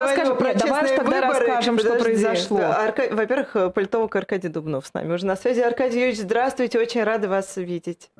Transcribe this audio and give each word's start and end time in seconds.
Расскажем, 0.00 0.36
про 0.36 0.54
давай 0.54 0.96
тогда 0.96 1.20
выборы. 1.28 1.46
расскажем, 1.46 1.76
Подожди. 1.76 1.96
что 1.96 2.04
произошло. 2.04 2.60
Арка... 2.60 3.08
Во-первых, 3.10 3.74
политолог 3.74 4.14
Аркадий 4.14 4.48
Дубнов 4.48 4.86
с 4.86 4.94
нами 4.94 5.12
уже 5.12 5.26
на 5.26 5.34
связи. 5.34 5.60
Аркадий 5.60 5.98
Юрьевич, 5.98 6.20
здравствуйте, 6.20 6.78
очень 6.78 7.02
рада 7.02 7.28
вас 7.28 7.56
видеть. 7.56 8.10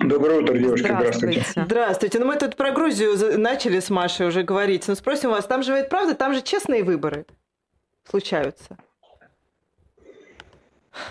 Доброе 0.00 0.40
утро, 0.40 0.58
девушки, 0.58 0.86
здравствуйте. 0.86 1.40
Здравствуйте. 1.40 1.64
Здравствуйте. 1.64 2.18
Ну, 2.18 2.26
мы 2.26 2.36
тут 2.36 2.56
про 2.56 2.72
Грузию 2.72 3.38
начали 3.38 3.80
с 3.80 3.88
Машей 3.90 4.26
уже 4.26 4.42
говорить. 4.42 4.86
Ну, 4.86 4.94
спросим 4.94 5.30
вас, 5.30 5.46
там 5.46 5.62
же, 5.62 5.74
ведь 5.74 5.88
правда, 5.88 6.14
там 6.14 6.34
же 6.34 6.42
честные 6.42 6.82
выборы 6.82 7.24
случаются. 8.08 8.76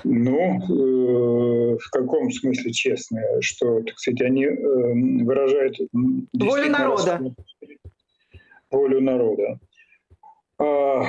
Ну, 0.04 0.60
э, 0.62 1.78
в 1.78 1.90
каком 1.92 2.32
смысле 2.32 2.72
честные? 2.72 3.42
Что, 3.42 3.82
так 3.82 3.98
сказать, 3.98 4.22
они 4.22 4.46
э, 4.46 4.54
выражают... 5.24 5.78
Волю 5.92 6.70
народа. 6.70 7.22
Волю 8.70 9.02
народа. 9.02 9.60
А, 10.64 11.06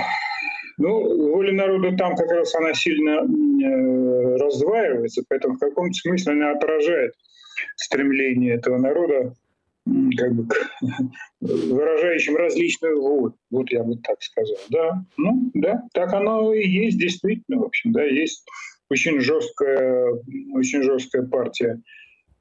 ну, 0.78 1.30
воля 1.32 1.52
народа 1.52 1.96
там 1.96 2.16
как 2.16 2.30
раз 2.30 2.54
она 2.54 2.74
сильно 2.74 3.20
э, 3.20 4.36
раздваивается, 4.36 5.22
поэтому 5.28 5.54
в 5.54 5.60
каком-то 5.60 5.94
смысле 5.94 6.32
она 6.32 6.52
отражает 6.52 7.12
стремление 7.76 8.54
этого 8.54 8.78
народа 8.78 9.34
как 10.16 10.34
бы 10.34 10.48
выражающим 11.40 12.36
различную 12.36 13.00
волю. 13.00 13.34
Вот 13.50 13.70
я 13.70 13.84
бы 13.84 13.96
так 13.98 14.22
сказал. 14.22 14.56
Да, 14.70 15.04
ну 15.16 15.50
да, 15.54 15.82
так 15.92 16.12
оно 16.14 16.52
и 16.52 16.66
есть 16.66 16.98
действительно, 16.98 17.60
в 17.60 17.64
общем, 17.64 17.92
да, 17.92 18.02
есть 18.02 18.44
очень 18.90 19.20
жесткая, 19.20 20.14
очень 20.52 20.82
жесткая 20.82 21.26
партия, 21.26 21.80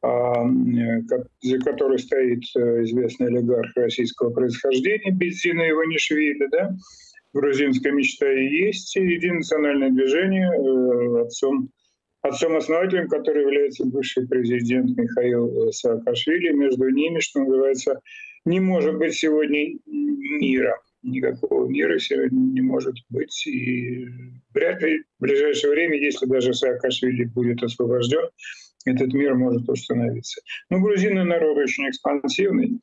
за 0.03 1.59
которой 1.59 1.97
стоит 1.97 2.43
э, 2.57 2.83
известный 2.83 3.27
олигарх 3.27 3.71
российского 3.75 4.31
происхождения 4.31 5.11
Бензина 5.11 5.69
Иванишвили, 5.69 6.47
да, 6.51 6.75
грузинская 7.33 7.93
мечта 7.93 8.29
и 8.31 8.47
есть 8.47 8.93
единое 8.95 9.37
национальное 9.37 9.91
движение, 9.91 10.49
э, 10.51 11.21
отцом 11.21 11.69
отцом-основателем, 12.21 13.09
который 13.09 13.41
является 13.41 13.85
бывший 13.85 14.27
президент 14.27 14.97
Михаил 14.97 15.71
Саакашвили. 15.73 16.53
Между 16.53 16.89
ними, 16.89 17.19
что 17.19 17.41
называется, 17.41 17.99
не 18.45 18.61
может 18.61 18.97
быть 18.97 19.13
сегодня 19.13 19.77
мира. 19.85 20.79
Никакого 21.01 21.67
мира 21.67 21.99
сегодня 21.99 22.37
не 22.37 22.61
может 22.61 22.95
быть. 23.09 23.45
И 23.45 24.07
вряд 24.53 24.81
ли 24.81 25.03
в 25.19 25.21
ближайшее 25.21 25.71
время, 25.71 25.97
если 25.97 26.25
даже 26.25 26.53
Саакашвили 26.53 27.25
будет 27.25 27.61
освобожден, 27.61 28.29
этот 28.85 29.13
мир 29.13 29.35
может 29.35 29.67
установиться. 29.69 30.41
Но 30.69 30.79
грузины 30.79 31.23
народ 31.23 31.57
очень 31.57 31.89
экспансивный, 31.89 32.79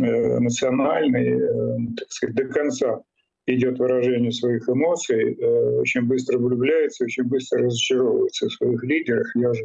э, 0.00 0.38
национальный, 0.38 1.38
э, 1.38 1.94
так 1.96 2.10
сказать, 2.10 2.36
до 2.36 2.44
конца 2.44 3.02
идет 3.46 3.78
выражение 3.78 4.32
своих 4.32 4.68
эмоций, 4.68 5.34
э, 5.34 5.80
очень 5.80 6.02
быстро 6.02 6.38
влюбляется, 6.38 7.04
очень 7.04 7.24
быстро 7.24 7.64
разочаровывается 7.64 8.48
в 8.48 8.52
своих 8.52 8.82
лидерах. 8.84 9.30
Я 9.34 9.52
же, 9.52 9.64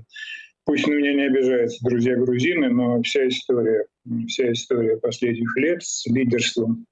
пусть 0.66 0.88
на 0.88 0.94
меня 0.94 1.14
не 1.14 1.28
обижаются 1.28 1.84
друзья 1.86 2.16
грузины, 2.16 2.70
но 2.70 3.02
вся 3.04 3.28
история, 3.28 3.86
вся 4.28 4.52
история 4.52 4.98
последних 4.98 5.56
лет 5.58 5.84
с 5.84 6.06
лидерством 6.08 6.86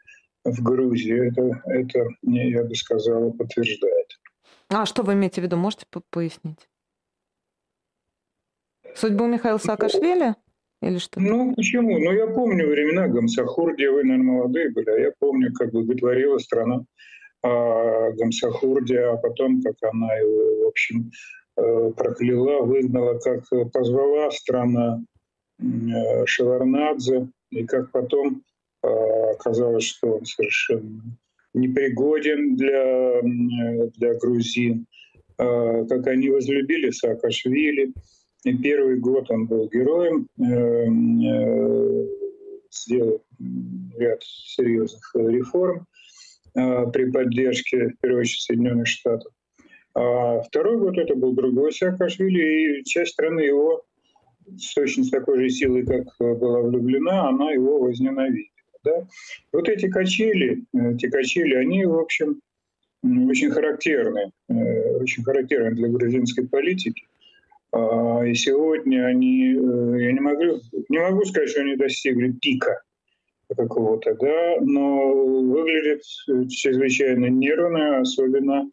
в 0.44 0.62
Грузии, 0.62 1.30
это, 1.30 1.62
это 1.66 2.06
я 2.24 2.64
бы 2.64 2.76
сказала, 2.76 3.32
подтверждает. 3.32 4.08
А 4.70 4.86
что 4.86 5.04
вы 5.04 5.14
имеете 5.14 5.42
в 5.42 5.44
виду? 5.44 5.56
Можете 5.56 5.86
пояснить? 6.10 6.68
Судьбу 8.96 9.26
Михаила 9.26 9.58
Саакашвили? 9.58 10.36
Или 10.82 10.98
что? 10.98 11.20
Ну, 11.20 11.54
почему? 11.56 11.98
Ну, 11.98 12.12
я 12.12 12.28
помню 12.28 12.68
времена 12.68 13.08
Гамсахурдия, 13.08 13.90
вы, 13.92 14.04
наверное, 14.04 14.34
молодые 14.34 14.70
были, 14.70 14.90
а 14.90 15.00
я 15.00 15.12
помню, 15.18 15.54
как 15.54 15.72
благотворила 15.72 16.38
страна 16.40 16.84
а, 17.42 18.12
Гамсахурдия, 18.12 19.14
а 19.14 19.18
потом, 19.18 19.62
как 19.62 19.76
она 19.82 20.14
его, 20.16 20.66
в 20.66 20.68
общем, 20.68 21.12
э, 21.56 21.92
прокляла, 21.96 22.64
выгнала, 22.64 23.18
как 23.20 23.44
позвала 23.72 24.30
страна 24.32 25.02
э, 25.60 26.26
Шеварнадзе, 26.26 27.30
и 27.52 27.66
как 27.66 27.92
потом 27.92 28.44
а, 28.82 29.32
оказалось, 29.32 29.86
что 29.86 30.18
он 30.18 30.26
совершенно 30.26 31.02
непригоден 31.54 32.56
для, 32.56 33.22
для 33.22 34.14
грузин, 34.16 34.86
а, 35.38 35.86
как 35.86 36.08
они 36.08 36.30
возлюбили 36.30 36.90
Саакашвили, 36.90 37.94
первый 38.52 38.98
год 39.00 39.32
он 39.32 39.46
был 39.48 39.70
героем, 39.70 40.28
эм, 40.38 41.22
э, 41.22 42.08
сделал 42.72 43.24
ряд 43.98 44.22
серьезных 44.24 45.12
реформ 45.16 45.88
э, 46.56 46.92
при 46.92 47.10
поддержке, 47.12 47.90
в 47.90 48.00
первую 48.02 48.22
очередь, 48.22 48.42
Соединенных 48.42 48.88
Штатов. 48.88 49.32
А 49.96 50.42
второй 50.42 50.78
год 50.78 50.98
это 50.98 51.16
был 51.16 51.34
другой 51.34 51.72
Саакашвили, 51.72 52.80
и 52.80 52.84
часть 52.84 53.14
страны 53.14 53.42
его 53.42 53.84
с 54.58 54.74
точно 54.74 55.04
такой 55.10 55.40
же 55.40 55.50
силой, 55.50 55.86
как 55.86 56.08
была 56.20 56.62
влюблена, 56.62 57.30
она 57.30 57.52
его 57.52 57.80
возненавидела. 57.80 58.50
Да? 58.84 59.08
Вот 59.54 59.70
эти 59.70 59.88
качели, 59.88 60.66
эти 60.74 61.10
качели, 61.10 61.56
они, 61.56 61.86
в 61.86 61.98
общем, 61.98 62.42
очень 63.04 63.52
характерны, 63.52 64.32
э, 64.50 64.98
очень 64.98 65.24
характерны 65.24 65.72
для 65.72 65.88
грузинской 65.88 66.48
политики. 66.48 67.04
А, 67.74 68.24
и 68.24 68.36
сегодня 68.36 69.08
они, 69.08 69.56
э, 69.56 70.04
я 70.04 70.12
не 70.12 70.20
могу, 70.20 70.60
не 70.90 71.00
могу 71.00 71.26
сказать, 71.26 71.50
что 71.50 71.62
они 71.62 71.76
достигли 71.76 72.32
пика 72.32 72.84
какого-то, 73.58 74.16
да, 74.16 74.58
но 74.62 75.12
выглядит 75.14 76.02
чрезвычайно 76.50 77.26
нервно, 77.26 78.00
особенно 78.00 78.70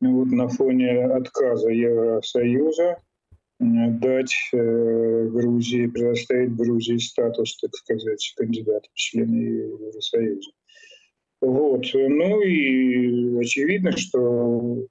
вот 0.00 0.28
на 0.28 0.48
фоне 0.48 1.06
отказа 1.06 1.70
Евросоюза 1.70 2.98
дать 3.58 4.34
э, 4.52 5.28
Грузии, 5.28 5.86
предоставить 5.86 6.54
Грузии 6.54 6.98
статус, 6.98 7.56
так 7.58 7.74
сказать, 7.74 8.34
кандидата 8.36 8.88
в 8.92 8.96
члены 8.96 9.34
Евросоюза. 9.34 10.50
Вот. 11.40 11.84
Ну 11.94 12.42
и 12.42 13.38
очевидно, 13.38 13.96
что 13.96 14.86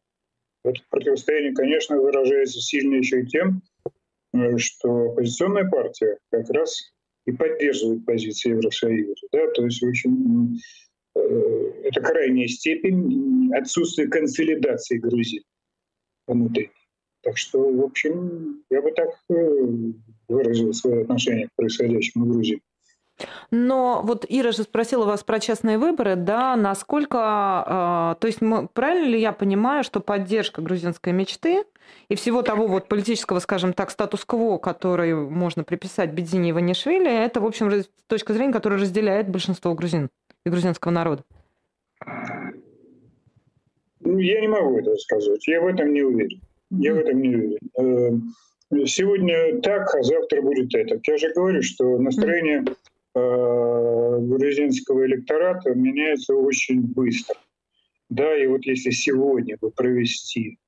это 0.66 0.82
противостояние, 0.90 1.54
конечно, 1.54 1.98
выражается 1.98 2.60
сильно 2.62 2.96
еще 2.96 3.22
и 3.22 3.26
тем, 3.26 3.62
э, 4.34 4.58
что 4.58 5.12
оппозиционная 5.12 5.70
партия 5.70 6.18
как 6.32 6.50
раз 6.50 6.94
и 7.26 7.32
поддерживает 7.32 8.06
позиции 8.06 8.52
Евросоюза. 8.52 9.14
Да? 9.32 9.48
То 9.52 9.66
есть 9.66 9.84
очень 9.84 10.60
э, 11.16 11.72
это 11.84 12.02
крайняя 12.02 12.48
степень 12.48 13.54
отсутствия 13.54 14.08
консолидации 14.08 14.98
Грузии 14.98 15.44
внутри. 16.28 16.72
Так 17.22 17.38
что, 17.38 17.60
в 17.60 17.82
общем, 17.82 18.64
я 18.70 18.82
бы 18.82 18.92
так 18.92 19.10
э, 19.30 19.66
выразил 20.28 20.74
свое 20.74 21.02
отношение 21.02 21.48
к 21.48 21.56
происходящему 21.56 22.26
в 22.26 22.30
Грузии. 22.30 22.62
Но 23.52 24.02
вот 24.04 24.26
Ира 24.28 24.52
же 24.52 24.64
спросила 24.64 25.06
вас 25.06 25.24
про 25.24 25.40
частные 25.40 25.78
выборы, 25.78 26.16
да, 26.16 26.56
насколько, 26.56 28.16
э, 28.18 28.20
то 28.20 28.28
есть 28.28 28.42
мы, 28.42 28.68
правильно 28.68 29.08
ли 29.08 29.22
я 29.22 29.32
понимаю, 29.32 29.84
что 29.84 30.00
поддержка 30.00 30.62
грузинской 30.62 31.14
мечты 31.14 31.64
и 32.10 32.16
всего 32.16 32.42
того 32.42 32.68
вот 32.68 32.88
политического, 32.88 33.40
скажем 33.40 33.74
так, 33.74 33.92
статус-кво, 33.92 34.58
который 34.58 35.16
можно 35.16 35.64
приписать 35.64 36.12
Бедзине 36.12 36.52
Иванишвили, 36.52 37.10
это, 37.10 37.40
в 37.40 37.46
общем, 37.46 37.72
точка 38.08 38.34
зрения, 38.34 38.54
которая 38.54 38.80
разделяет 38.80 39.30
большинство 39.30 39.74
грузин 39.74 40.10
и 40.46 40.50
грузинского 40.50 40.92
народа? 40.92 41.24
Ну, 44.02 44.18
я 44.20 44.42
не 44.42 44.48
могу 44.48 44.78
это 44.78 44.96
сказать, 44.98 45.48
я 45.48 45.62
в 45.62 45.68
этом 45.68 45.94
не 45.94 46.04
уверен. 46.04 46.42
Я 46.70 46.94
в 46.94 46.98
этом 46.98 47.22
не 47.22 47.36
уверен. 47.36 48.34
Э, 48.72 48.86
сегодня 48.86 49.62
так, 49.62 49.94
а 49.96 50.04
завтра 50.04 50.42
будет 50.42 50.74
это. 50.76 51.00
Я 51.08 51.18
же 51.18 51.34
говорю, 51.34 51.62
что 51.62 51.98
настроение 51.98 52.64
грузинского 53.16 55.06
электората 55.06 55.74
меняется 55.74 56.36
очень 56.36 56.82
быстро. 56.82 57.38
Да, 58.10 58.36
и 58.38 58.46
вот 58.48 58.66
если 58.66 58.92
сегодня 58.92 59.58
бы 59.60 59.72
провести, 59.72 60.60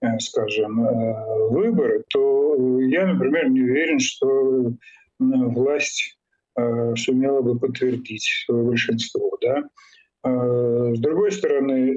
э, 0.00 0.18
скажем, 0.20 0.84
э, 0.84 1.48
выборы, 1.50 2.04
то 2.10 2.80
я, 2.82 3.06
например, 3.06 3.48
не 3.48 3.62
уверен, 3.62 3.98
что 3.98 4.74
власть 5.18 6.18
сумела 6.96 7.40
бы 7.40 7.58
подтвердить 7.58 8.22
свое 8.46 8.62
большинство. 8.64 9.36
Да? 9.42 9.64
С 10.22 11.00
другой 11.00 11.32
стороны, 11.32 11.96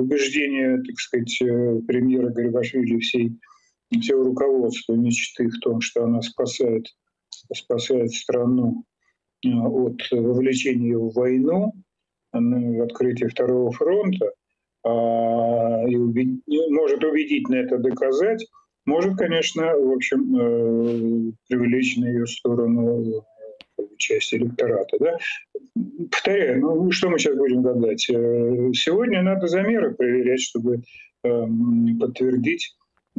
убеждение, 0.00 0.78
так 0.78 0.98
сказать, 0.98 1.38
премьера 1.86 2.30
Гарибашвили 2.30 2.98
всей, 3.00 3.38
всего 3.90 4.24
руководства 4.24 4.94
мечты 4.94 5.48
в 5.48 5.58
том, 5.60 5.82
что 5.82 6.04
она 6.04 6.22
спасает, 6.22 6.86
спасает 7.52 8.12
страну 8.12 8.86
Э, 8.91 8.91
от 9.44 10.00
вовлечения 10.10 10.96
в 10.96 11.12
войну, 11.12 11.72
в 12.32 12.82
открытие 12.82 13.28
Второго 13.28 13.72
фронта, 13.72 14.32
а, 14.84 15.84
и 15.88 15.96
убед... 15.96 16.40
может 16.70 17.04
убедительно 17.04 17.56
это 17.56 17.78
доказать, 17.78 18.44
может, 18.84 19.16
конечно, 19.16 19.76
в 19.76 19.92
общем, 19.92 20.36
э, 20.36 21.32
привлечь 21.48 21.96
на 21.98 22.06
ее 22.06 22.26
сторону 22.26 23.24
часть 23.96 24.34
электората. 24.34 24.96
Да? 24.98 25.18
повторяю, 26.10 26.60
ну 26.60 26.90
что 26.90 27.08
мы 27.08 27.18
сейчас 27.18 27.36
будем 27.36 27.62
гадать? 27.62 28.08
Э, 28.10 28.70
сегодня 28.74 29.22
надо 29.22 29.46
замеры 29.46 29.94
проверять, 29.94 30.40
чтобы 30.40 30.82
э, 31.24 31.46
подтвердить, 32.00 32.76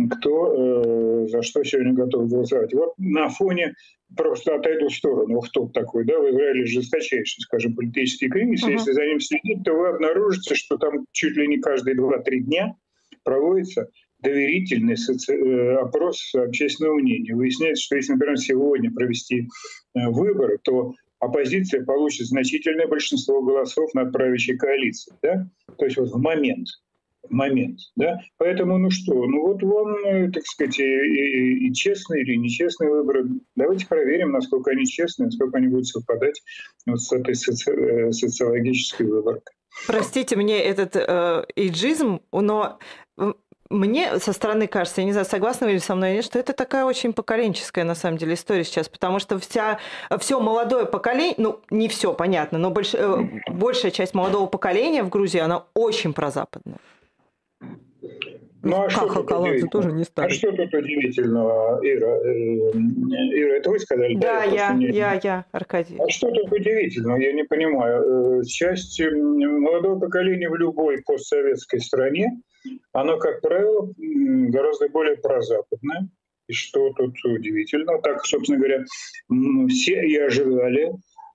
кто 0.10 1.24
э, 1.24 1.28
за 1.28 1.42
что 1.44 1.64
сегодня 1.64 1.94
готов 1.94 2.30
голосовать. 2.30 2.74
Вот 2.74 2.94
на 2.98 3.30
фоне 3.30 3.74
просто 4.16 4.56
отойду 4.56 4.88
в 4.88 4.94
сторону, 4.94 5.42
кто 5.42 5.68
такой, 5.68 6.06
да, 6.06 6.20
в 6.20 6.30
Израиле 6.30 6.66
жесточайший, 6.66 7.42
скажем, 7.42 7.76
политический 7.76 8.30
кризис. 8.30 8.66
Uh-huh. 8.66 8.72
Если 8.72 8.92
за 8.92 9.06
ним 9.06 9.20
следить, 9.20 9.64
то 9.64 9.74
вы 9.74 9.90
обнаружите, 9.90 10.56
что 10.56 10.78
там 10.78 11.06
чуть 11.12 11.36
ли 11.36 11.48
не 11.48 11.60
каждые 11.60 11.96
2-3 11.96 12.40
дня 12.40 12.76
проводится 13.24 13.90
доверительный 14.20 14.98
соци... 14.98 15.34
Э, 15.34 15.78
опрос 15.78 16.34
общественного 16.34 16.96
мнения. 16.96 17.36
Выясняется, 17.36 17.84
что 17.84 17.96
если, 17.96 18.14
например, 18.14 18.38
сегодня 18.38 18.92
провести 18.92 19.42
э, 19.96 20.08
выборы, 20.10 20.58
то 20.64 20.94
оппозиция 21.20 21.84
получит 21.84 22.28
значительное 22.28 22.88
большинство 22.88 23.42
голосов 23.42 23.94
над 23.94 24.12
правящей 24.12 24.58
коалицией. 24.58 25.18
Да? 25.22 25.48
То 25.78 25.86
есть 25.86 25.98
вот 25.98 26.10
в 26.10 26.18
момент 26.20 26.68
момент. 27.30 27.80
Да? 27.96 28.20
Поэтому, 28.38 28.78
ну 28.78 28.90
что, 28.90 29.14
ну 29.14 29.48
вот 29.48 29.64
вам, 29.64 29.96
э, 30.06 30.32
так 30.32 30.44
сказать, 30.46 30.80
и, 30.80 30.84
и, 30.84 31.68
и 31.68 31.74
честные 31.74 32.24
или 32.24 32.36
нечестные 32.36 32.90
выборы. 32.90 33.26
Давайте 33.56 33.88
проверим, 33.88 34.32
насколько 34.32 34.72
они 34.72 34.86
честные, 34.86 35.28
насколько 35.28 35.58
они 35.58 35.68
будут 35.68 35.88
совпадать 35.88 36.42
вот 36.86 37.02
с 37.02 37.12
этой 37.12 37.34
соци- 37.34 38.12
социологической 38.12 39.08
выборкой. 39.08 39.54
Простите 39.88 40.36
мне 40.36 40.60
этот 40.60 40.96
э, 40.96 41.46
иджизм, 41.56 42.20
но 42.32 42.80
мне 43.74 44.20
со 44.20 44.34
стороны 44.34 44.68
кажется, 44.68 45.02
я 45.02 45.06
не 45.06 45.12
знаю, 45.12 45.26
согласны 45.26 45.66
вы 45.66 45.74
ли 45.74 45.80
со 45.80 45.96
мной 45.96 46.10
или 46.10 46.16
нет, 46.18 46.26
что 46.26 46.38
это 46.38 46.54
такая 46.54 46.86
очень 46.86 47.14
поколенческая 47.14 47.84
на 47.84 47.96
самом 47.96 48.18
деле 48.18 48.36
история 48.36 48.64
сейчас, 48.64 48.88
потому 48.88 49.20
что 49.20 49.40
вся, 49.40 49.80
все 50.20 50.40
молодое 50.40 50.86
поколение, 50.86 51.36
ну 51.38 51.60
не 51.70 51.88
все, 51.88 52.14
понятно, 52.14 52.60
но 52.60 52.70
больш, 52.70 52.94
э, 52.94 53.42
большая 53.48 53.92
часть 53.92 54.14
молодого 54.14 54.46
поколения 54.46 55.04
в 55.04 55.10
Грузии, 55.10 55.40
она 55.40 55.66
очень 55.74 56.14
прозападная. 56.14 56.78
Ну, 58.64 58.78
а 58.78 58.88
как 58.88 59.10
Хакаладзе 59.12 59.68
тоже 59.68 59.92
не 59.92 60.06
старый. 60.06 60.32
А 60.32 60.34
что 60.34 60.52
тут 60.52 60.74
удивительного, 60.74 61.80
Ира? 61.84 62.18
Э, 62.18 62.72
Ира, 62.72 63.58
это 63.58 63.70
вы 63.70 63.80
сказали? 63.80 64.16
Да, 64.16 64.40
да 64.40 64.44
я, 64.46 64.78
я, 64.80 64.90
я, 64.90 65.20
я, 65.22 65.46
Аркадий. 65.52 65.98
А 66.00 66.10
что 66.10 66.32
тут 66.32 66.50
удивительного? 66.52 67.18
Я 67.18 67.34
не 67.34 67.44
понимаю. 67.44 68.40
Э, 68.40 68.44
часть 68.46 69.02
молодого 69.02 70.00
поколения 70.00 70.50
в 70.50 70.56
любой 70.56 71.02
постсоветской 71.04 71.82
стране 71.82 72.42
оно, 72.94 73.18
как 73.18 73.42
правило, 73.42 73.92
гораздо 73.98 74.90
более 74.90 75.18
прозападное. 75.18 76.10
И 76.48 76.54
что 76.54 76.92
тут 76.94 77.16
удивительно, 77.26 78.00
так, 78.02 78.26
собственно 78.26 78.60
говоря, 78.60 78.84
все 79.70 80.06
и 80.06 80.18
ожидали 80.18 80.92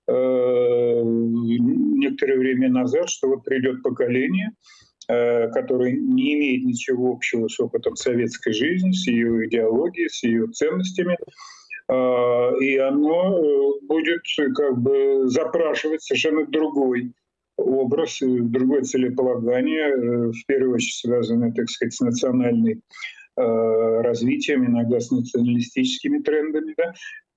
э, 0.07 1.01
некоторое 1.03 2.37
время 2.37 2.69
назад, 2.69 3.09
что 3.09 3.27
вот 3.27 3.43
придет 3.43 3.81
поколение, 3.81 4.51
э, 5.09 5.49
которое 5.49 5.91
не 5.91 6.35
имеет 6.35 6.65
ничего 6.65 7.11
общего 7.11 7.47
с 7.47 7.59
опытом 7.59 7.95
советской 7.95 8.53
жизни, 8.53 8.91
с 8.91 9.07
ее 9.07 9.47
идеологией, 9.47 10.09
с 10.09 10.23
ее 10.23 10.47
ценностями, 10.47 11.17
э, 11.89 12.59
и 12.61 12.77
оно 12.77 13.37
э, 13.37 13.85
будет 13.87 14.21
как 14.55 14.77
бы 14.77 15.23
запрашивать 15.25 16.03
совершенно 16.03 16.45
другой 16.45 17.11
образ, 17.57 18.19
другое 18.21 18.83
целеполагание, 18.83 20.31
в 20.31 20.45
первую 20.47 20.75
очередь 20.75 20.93
связанное, 20.93 21.51
так 21.51 21.69
сказать, 21.69 21.93
с 21.93 21.99
национальной 21.99 22.79
развитием, 23.35 24.65
иногда 24.65 24.99
с 24.99 25.11
националистическими 25.11 26.19
трендами, 26.19 26.73
да, 26.77 26.93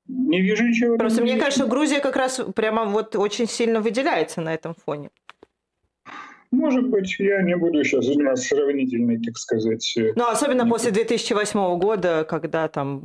не 0.08 0.40
вижу 0.40 0.66
ничего. 0.66 0.96
Просто 0.96 1.22
мне 1.22 1.38
кажется, 1.38 1.66
Грузия 1.66 2.00
как 2.00 2.16
раз 2.16 2.40
прямо 2.54 2.84
вот 2.84 3.16
очень 3.16 3.46
сильно 3.46 3.80
выделяется 3.80 4.40
на 4.40 4.52
этом 4.52 4.74
фоне. 4.74 5.10
Может 6.52 6.88
быть, 6.88 7.16
я 7.18 7.42
не 7.42 7.56
буду 7.56 7.82
сейчас 7.82 8.04
заниматься 8.04 8.48
сравнительной, 8.48 9.18
так 9.18 9.36
сказать. 9.36 9.94
Э, 9.96 10.12
ну, 10.14 10.28
особенно 10.28 10.68
после 10.68 10.92
2008 10.92 11.78
года, 11.78 12.24
когда 12.28 12.68
там 12.68 13.00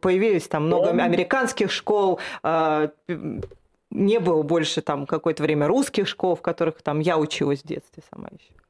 появились 0.00 0.46
там 0.48 0.66
много 0.66 0.92
да. 0.92 1.04
американских 1.04 1.70
школ, 1.70 2.20
не 2.44 4.20
было 4.20 4.42
больше 4.42 4.80
там 4.80 5.06
какое-то 5.06 5.42
время 5.42 5.66
русских 5.66 6.08
школ, 6.08 6.36
в 6.36 6.42
которых 6.42 6.80
там 6.82 7.00
я 7.00 7.18
училась 7.18 7.60
в 7.62 7.66
детстве 7.66 8.02
сама 8.10 8.28
еще. 8.32 8.61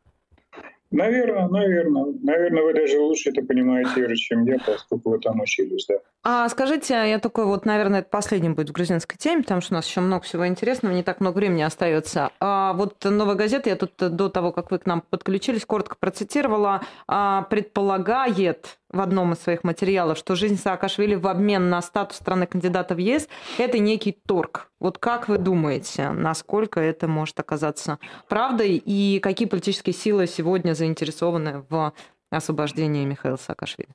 Наверное, 0.93 1.49
наверное. 1.49 2.15
Наверное, 2.23 2.63
вы 2.63 2.75
даже 2.75 3.01
лучше 3.01 3.31
это 3.31 3.43
понимаете, 3.43 4.15
чем 4.17 4.45
я, 4.45 4.59
поскольку 4.59 5.11
вы 5.11 5.19
там 5.19 5.41
учились, 5.41 5.87
да. 5.89 5.95
А 6.23 6.49
скажите, 6.49 6.95
я 6.95 7.19
такой 7.19 7.47
вот, 7.47 7.65
наверное, 7.65 8.01
это 8.01 8.09
последним 8.11 8.55
будет 8.55 8.71
в 8.71 8.73
грузинской 8.73 9.17
теме, 9.19 9.43
потому 9.43 9.61
что 9.61 9.75
у 9.75 9.77
нас 9.77 9.89
еще 9.89 10.01
много 10.01 10.23
всего 10.23 10.47
интересного, 10.47 10.93
не 10.93 11.03
так 11.03 11.21
много 11.21 11.39
времени 11.39 11.63
остается. 11.63 12.31
А 12.39 12.75
вот 12.75 13.05
«Новая 13.05 13.35
газета», 13.35 13.71
я 13.71 13.77
тут 13.77 13.95
до 13.97 14.29
того, 14.29 14.53
как 14.53 14.71
вы 14.71 14.79
к 14.79 14.87
нам 14.87 15.03
подключились, 15.09 15.65
коротко 15.65 15.97
процитировала, 15.99 16.83
а, 17.09 17.43
предполагает 17.43 18.79
в 18.93 19.01
одном 19.01 19.33
из 19.33 19.39
своих 19.39 19.65
материалов, 19.65 20.19
что 20.19 20.35
жизнь 20.35 20.57
Саакашвили 20.57 21.15
в 21.15 21.27
обмен 21.27 21.71
на 21.71 21.81
статус 21.83 22.19
страны 22.19 22.47
кандидата 22.47 22.95
в 22.95 22.99
ЕС– 22.99 23.29
это 23.59 23.79
некий 23.79 24.13
торг. 24.13 24.71
Вот 24.79 24.99
как 24.99 25.29
вы 25.29 25.39
думаете, 25.39 26.11
насколько 26.11 26.79
это 26.79 27.09
может 27.09 27.41
оказаться 27.41 27.99
правдой 28.29 28.77
и 28.77 29.19
какие 29.21 29.49
политические 29.49 29.95
силы 29.95 30.27
сегодня 30.27 30.75
заинтересованы 30.75 31.65
в 31.69 31.93
освобождении 32.31 33.05
Михаила 33.05 33.37
Саакашвили? 33.37 33.89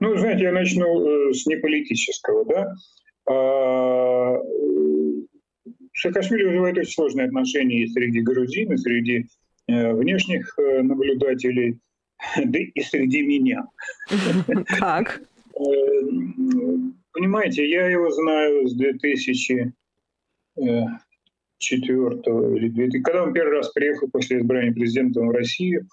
Ну, 0.00 0.16
знаете, 0.16 0.44
я 0.44 0.52
начну 0.52 1.30
э, 1.30 1.32
с 1.32 1.46
неполитического, 1.46 2.44
да. 2.44 2.74
А, 3.26 4.36
Саакашвили 5.94 6.44
вызывает 6.44 6.76
очень 6.76 6.92
сложные 6.92 7.26
отношения 7.26 7.84
и 7.84 7.88
среди 7.88 8.20
грузин, 8.20 8.72
и 8.72 8.76
среди 8.76 9.26
э, 9.68 9.92
внешних 9.94 10.58
э, 10.58 10.82
наблюдателей, 10.82 11.78
да 12.44 12.58
и 12.58 12.80
среди 12.82 13.22
меня. 13.22 13.66
Как? 14.78 15.22
Понимаете, 17.12 17.68
я 17.68 17.88
его 17.88 18.10
знаю 18.10 18.66
с 18.66 18.74
2004 18.74 19.72
или 20.56 22.68
2000, 22.68 23.02
когда 23.02 23.22
он 23.22 23.32
первый 23.32 23.54
раз 23.54 23.72
приехал 23.72 24.08
после 24.10 24.38
избрания 24.38 24.72
президентом 24.72 25.28
в 25.28 25.32
Россию, 25.32 25.86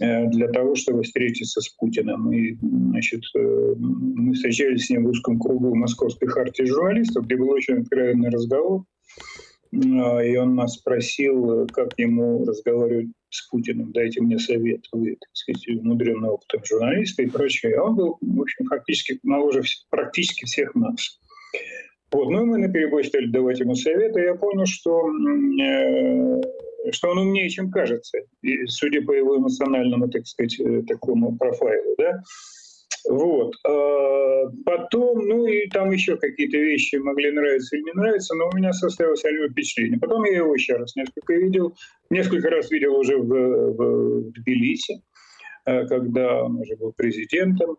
Э, 0.00 0.26
для 0.26 0.48
того, 0.48 0.74
чтобы 0.74 1.02
встретиться 1.02 1.60
с 1.60 1.68
Путиным. 1.68 2.32
И, 2.32 2.56
значит, 2.60 3.22
э, 3.36 3.74
мы 3.78 4.34
встречались 4.34 4.86
с 4.86 4.90
ним 4.90 5.04
в 5.04 5.10
узком 5.10 5.38
кругу 5.38 5.74
Московской 5.74 6.28
хартии 6.28 6.64
журналистов, 6.64 7.26
где 7.26 7.36
был 7.36 7.50
очень 7.50 7.82
откровенный 7.82 8.30
разговор. 8.30 8.84
А, 9.72 10.20
и 10.20 10.36
он 10.36 10.56
нас 10.56 10.74
спросил, 10.74 11.66
как 11.68 11.96
ему 11.96 12.44
разговаривать 12.44 13.08
с 13.34 13.48
Путиным, 13.48 13.92
дайте 13.92 14.20
мне 14.20 14.38
совет, 14.38 14.84
вы, 14.92 15.16
так 15.16 15.28
сказать, 15.32 15.66
умудренный 15.68 16.28
опытом 16.28 16.64
журналиста 16.64 17.22
и 17.22 17.26
прочее. 17.26 17.76
А 17.76 17.84
он 17.84 17.96
был, 17.96 18.18
в 18.20 18.40
общем, 18.40 18.66
фактически 18.66 19.18
моложе 19.22 19.62
практически 19.90 20.44
всех 20.44 20.74
нас. 20.74 21.18
Вот. 22.12 22.30
Ну 22.30 22.42
и 22.42 22.44
мы 22.44 22.58
на 22.58 22.72
перебой 22.72 23.04
стали 23.04 23.26
давать 23.26 23.58
ему 23.58 23.74
советы, 23.74 24.20
и 24.20 24.24
я 24.24 24.34
понял, 24.34 24.66
что 24.66 25.08
э, 25.60 26.92
что 26.92 27.10
он 27.10 27.18
умнее, 27.18 27.48
чем 27.48 27.70
кажется, 27.70 28.18
и, 28.42 28.66
судя 28.66 29.02
по 29.02 29.12
его 29.12 29.36
эмоциональному, 29.36 30.08
так 30.08 30.26
сказать, 30.26 30.60
э, 30.60 30.82
такому 30.86 31.36
профайлу, 31.36 31.94
да. 31.98 32.22
Вот. 33.08 33.54
А 33.66 34.44
потом, 34.64 35.26
ну 35.26 35.46
и 35.46 35.68
там 35.68 35.90
еще 35.90 36.16
какие-то 36.16 36.56
вещи 36.56 36.96
могли 36.96 37.30
нравиться 37.30 37.76
или 37.76 37.84
не 37.84 37.92
нравиться, 37.92 38.34
но 38.34 38.48
у 38.48 38.56
меня 38.56 38.72
составилось 38.72 39.24
нем 39.24 39.50
впечатление. 39.50 39.98
Потом 39.98 40.24
я 40.24 40.38
его 40.38 40.54
еще 40.54 40.76
раз 40.76 40.96
несколько 40.96 41.34
видел, 41.34 41.74
несколько 42.10 42.50
раз 42.50 42.70
видел 42.70 42.94
уже 42.96 43.18
в, 43.18 43.26
в, 43.26 43.76
в 43.76 44.32
Тбилиси, 44.32 45.02
э, 45.66 45.86
когда 45.86 46.44
он 46.44 46.56
уже 46.56 46.76
был 46.76 46.92
президентом. 46.92 47.76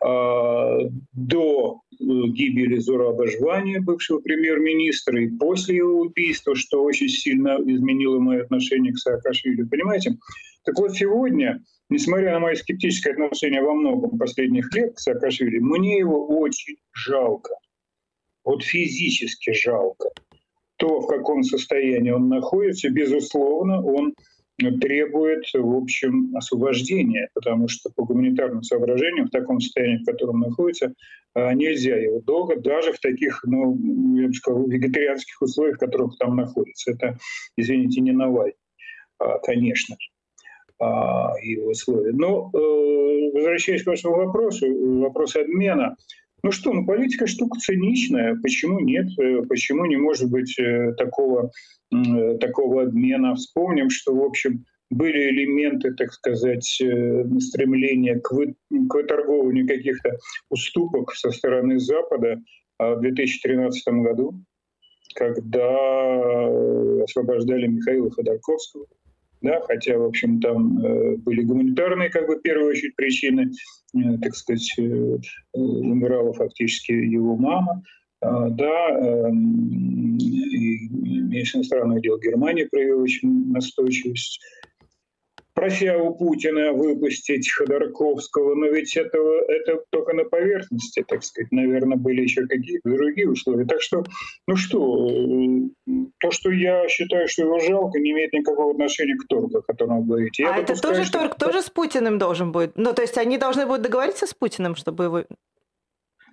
А, 0.00 0.78
до 1.12 1.80
э, 1.92 2.04
гибели 2.04 2.78
Зураба 2.78 3.26
Жвани, 3.26 3.78
бывшего 3.78 4.20
премьер-министра, 4.20 5.20
и 5.20 5.28
после 5.28 5.76
его 5.76 6.00
убийства, 6.02 6.54
что 6.54 6.84
очень 6.84 7.08
сильно 7.08 7.56
изменило 7.66 8.20
мое 8.20 8.42
отношение 8.42 8.92
к 8.92 8.98
Саакашвили. 8.98 9.64
Понимаете? 9.64 10.16
Так 10.68 10.78
вот 10.78 10.94
сегодня, 10.94 11.64
несмотря 11.88 12.32
на 12.32 12.40
мое 12.40 12.54
скептическое 12.54 13.14
отношение 13.14 13.62
во 13.62 13.72
многом 13.72 14.18
последних 14.18 14.70
лет 14.74 14.96
к 14.96 14.98
Саакашвили, 14.98 15.60
мне 15.60 15.96
его 15.96 16.26
очень 16.26 16.76
жалко. 16.92 17.54
Вот 18.44 18.62
физически 18.62 19.54
жалко. 19.54 20.10
То, 20.76 21.00
в 21.00 21.06
каком 21.06 21.42
состоянии 21.42 22.10
он 22.10 22.28
находится, 22.28 22.90
безусловно, 22.90 23.82
он 23.82 24.14
требует, 24.58 25.46
в 25.54 25.74
общем, 25.74 26.36
освобождения, 26.36 27.30
потому 27.32 27.68
что 27.68 27.88
по 27.96 28.04
гуманитарным 28.04 28.62
соображениям 28.62 29.28
в 29.28 29.30
таком 29.30 29.60
состоянии, 29.60 30.02
в 30.02 30.04
котором 30.04 30.40
находится, 30.40 30.92
а, 31.32 31.54
нельзя 31.54 31.96
его 31.96 32.20
долго, 32.20 32.60
даже 32.60 32.92
в 32.92 33.00
таких, 33.00 33.40
ну, 33.44 33.74
я 34.20 34.26
бы 34.26 34.34
сказал, 34.34 34.66
вегетарианских 34.66 35.40
условиях, 35.40 35.76
в 35.76 35.80
которых 35.80 36.18
там 36.18 36.36
находится. 36.36 36.90
Это, 36.90 37.16
извините, 37.56 38.02
не 38.02 38.12
Навальный, 38.12 38.52
а, 39.18 39.38
конечно 39.38 39.96
а, 39.96 40.17
его 40.80 41.70
условия. 41.70 42.12
Но, 42.12 42.50
э, 42.52 43.30
возвращаясь 43.34 43.82
к 43.82 43.86
вашему 43.86 44.16
вопросу, 44.16 44.66
вопрос 45.00 45.36
обмена, 45.36 45.96
Ну 46.44 46.52
что, 46.52 46.72
ну 46.72 46.86
политика 46.86 47.26
штука 47.26 47.58
циничная. 47.58 48.38
Почему 48.40 48.78
нет? 48.78 49.08
Э, 49.18 49.42
почему 49.48 49.86
не 49.86 49.96
может 49.96 50.30
быть 50.30 50.56
э, 50.58 50.92
такого, 50.96 51.50
такого 52.40 52.82
обмена? 52.82 53.34
Вспомним, 53.34 53.90
что, 53.90 54.14
в 54.14 54.22
общем, 54.22 54.64
были 54.90 55.30
элементы, 55.30 55.94
так 55.94 56.12
сказать, 56.12 56.64
стремления 57.40 58.20
к, 58.20 58.30
вы, 58.32 58.54
к 58.70 58.94
выторговыванию 58.94 59.66
каких-то 59.66 60.16
уступок 60.48 61.12
со 61.14 61.30
стороны 61.32 61.78
Запада 61.80 62.40
а 62.78 62.94
в 62.94 63.00
2013 63.00 63.92
году, 64.04 64.34
когда 65.14 66.46
освобождали 67.02 67.66
Михаила 67.66 68.10
Ходорковского 68.10 68.86
да, 69.40 69.60
хотя, 69.66 69.98
в 69.98 70.04
общем, 70.04 70.40
там 70.40 70.84
э, 70.84 71.16
были 71.16 71.42
гуманитарные, 71.42 72.10
как 72.10 72.26
бы, 72.26 72.36
в 72.36 72.42
первую 72.42 72.70
очередь, 72.70 72.96
причины, 72.96 73.50
э, 73.94 74.18
так 74.22 74.34
сказать, 74.34 74.74
э, 74.78 75.16
умирала 75.52 76.32
фактически 76.32 76.92
его 76.92 77.36
мама, 77.36 77.82
а, 78.20 78.48
да, 78.50 78.90
эм, 78.90 80.18
и 80.18 80.88
Министерство 80.88 81.58
иностранных 81.58 82.02
дел 82.02 82.18
Германии 82.18 82.64
проявил 82.64 83.00
очень 83.00 83.52
настойчивость 83.52 84.40
прося 85.58 85.98
у 85.98 86.14
Путина 86.14 86.72
выпустить 86.72 87.50
Ходорковского, 87.50 88.54
но 88.54 88.66
ведь 88.66 88.96
этого, 88.96 89.42
это 89.48 89.82
только 89.90 90.14
на 90.14 90.24
поверхности, 90.24 91.04
так 91.06 91.24
сказать. 91.24 91.50
Наверное, 91.50 91.96
были 91.96 92.22
еще 92.22 92.46
какие-то 92.46 92.88
другие 92.88 93.28
условия. 93.28 93.64
Так 93.64 93.82
что, 93.82 94.04
ну 94.46 94.56
что, 94.56 95.08
то, 96.20 96.30
что 96.30 96.50
я 96.52 96.88
считаю, 96.88 97.26
что 97.28 97.42
его 97.42 97.58
жалко, 97.58 97.98
не 97.98 98.12
имеет 98.12 98.32
никакого 98.32 98.70
отношения 98.70 99.16
к 99.16 99.26
торгу, 99.28 99.58
о 99.58 99.62
котором 99.62 100.02
вы 100.02 100.06
говорите. 100.06 100.44
Я 100.44 100.54
а 100.54 100.58
это 100.58 100.80
тоже 100.80 101.04
что... 101.04 101.18
торг 101.18 101.36
тоже 101.36 101.62
с 101.62 101.70
Путиным 101.70 102.18
должен 102.18 102.52
будет? 102.52 102.72
Ну, 102.76 102.92
то 102.92 103.02
есть 103.02 103.18
они 103.18 103.36
должны 103.36 103.66
будут 103.66 103.82
договориться 103.82 104.26
с 104.26 104.34
Путиным, 104.34 104.76
чтобы 104.76 105.04
его 105.04 105.24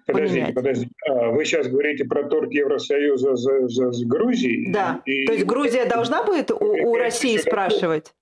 Подождите, 0.05 0.36
поменять. 0.36 0.55
подождите. 0.55 0.91
А, 1.10 1.32
вы 1.32 1.46
сейчас 1.46 1.67
говорите 1.67 2.05
про 2.05 2.25
торг 2.25 2.51
Евросоюза 2.51 3.36
за, 3.36 3.67
за, 3.67 3.91
за 3.91 4.05
Грузией? 4.05 4.72
Да. 4.72 5.01
И... 5.05 5.25
То 5.25 5.34
есть 5.34 5.46
Грузия 5.46 5.86
должна 5.86 6.24
будет 6.24 6.51
у, 6.51 6.58
у 6.58 6.96
России 6.96 7.38
спрашивать? 7.38 8.13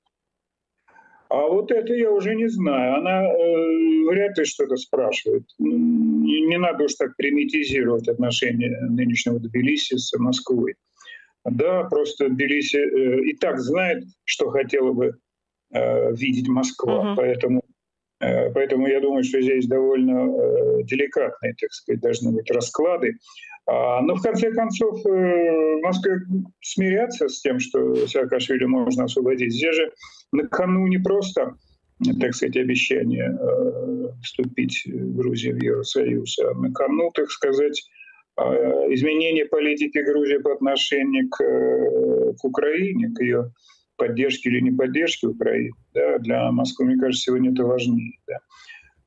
А 1.33 1.47
вот 1.47 1.71
это 1.71 1.95
я 1.95 2.11
уже 2.11 2.35
не 2.35 2.47
знаю. 2.47 2.97
Она 2.97 3.23
э, 3.23 4.03
вряд 4.07 4.37
ли 4.37 4.45
что-то 4.45 4.75
спрашивает. 4.75 5.43
Не, 5.57 6.41
не 6.41 6.59
надо 6.59 6.83
уж 6.83 6.93
так 6.93 7.15
примитизировать 7.17 8.07
отношения 8.07 8.69
нынешнего 8.87 9.39
Тбилиси 9.39 9.97
с 9.97 10.15
Москвой. 10.19 10.75
Да, 11.43 11.85
просто 11.85 12.29
Тбилиси 12.29 12.77
э, 12.77 13.23
и 13.23 13.35
так 13.35 13.59
знает, 13.59 14.03
что 14.25 14.51
хотела 14.51 14.93
бы 14.93 15.17
э, 15.73 16.13
видеть 16.13 16.47
Москва. 16.47 16.99
Угу. 16.99 17.15
Поэтому, 17.15 17.63
э, 18.19 18.51
поэтому 18.51 18.87
я 18.87 18.99
думаю, 18.99 19.23
что 19.23 19.41
здесь 19.41 19.65
довольно 19.65 20.29
э, 20.29 20.83
деликатные, 20.83 21.55
так 21.59 21.71
сказать, 21.71 21.99
должны 21.99 22.31
быть 22.31 22.51
расклады. 22.51 23.17
А, 23.65 24.01
но 24.01 24.15
в 24.15 24.21
конце 24.21 24.51
концов 24.51 25.03
э, 25.03 25.79
Москва 25.81 26.13
смиряться 26.61 27.27
с 27.27 27.41
тем, 27.41 27.59
что 27.59 28.05
Саакашвили 28.05 28.65
можно 28.65 29.05
освободить. 29.05 29.51
Здесь 29.53 29.75
же 29.75 29.91
на 30.33 30.47
кону 30.47 30.87
не 30.87 30.97
просто, 30.97 31.55
так 32.19 32.33
сказать, 32.35 32.57
обещание 32.57 33.37
э, 33.39 34.07
вступить 34.23 34.83
в 34.85 35.15
Грузию 35.15 35.57
в 35.57 35.63
Евросоюз, 35.63 36.39
а 36.39 36.53
на 36.55 36.73
кону, 36.73 37.11
так 37.13 37.29
сказать, 37.29 37.81
э, 38.37 38.43
изменение 38.93 39.45
политики 39.45 39.99
Грузии 39.99 40.37
по 40.37 40.53
отношению 40.53 41.29
к, 41.29 41.41
э, 41.41 42.33
к 42.39 42.43
Украине, 42.43 43.13
к 43.15 43.21
ее 43.21 43.53
поддержке 43.95 44.49
или 44.49 44.59
не 44.59 44.71
поддержке 44.71 45.27
Украины. 45.27 45.75
Да, 45.93 46.17
для 46.17 46.51
Москвы, 46.51 46.85
мне 46.85 46.97
кажется, 46.97 47.25
сегодня 47.25 47.51
это 47.51 47.63
важнее. 47.63 48.17
Да. 48.27 48.39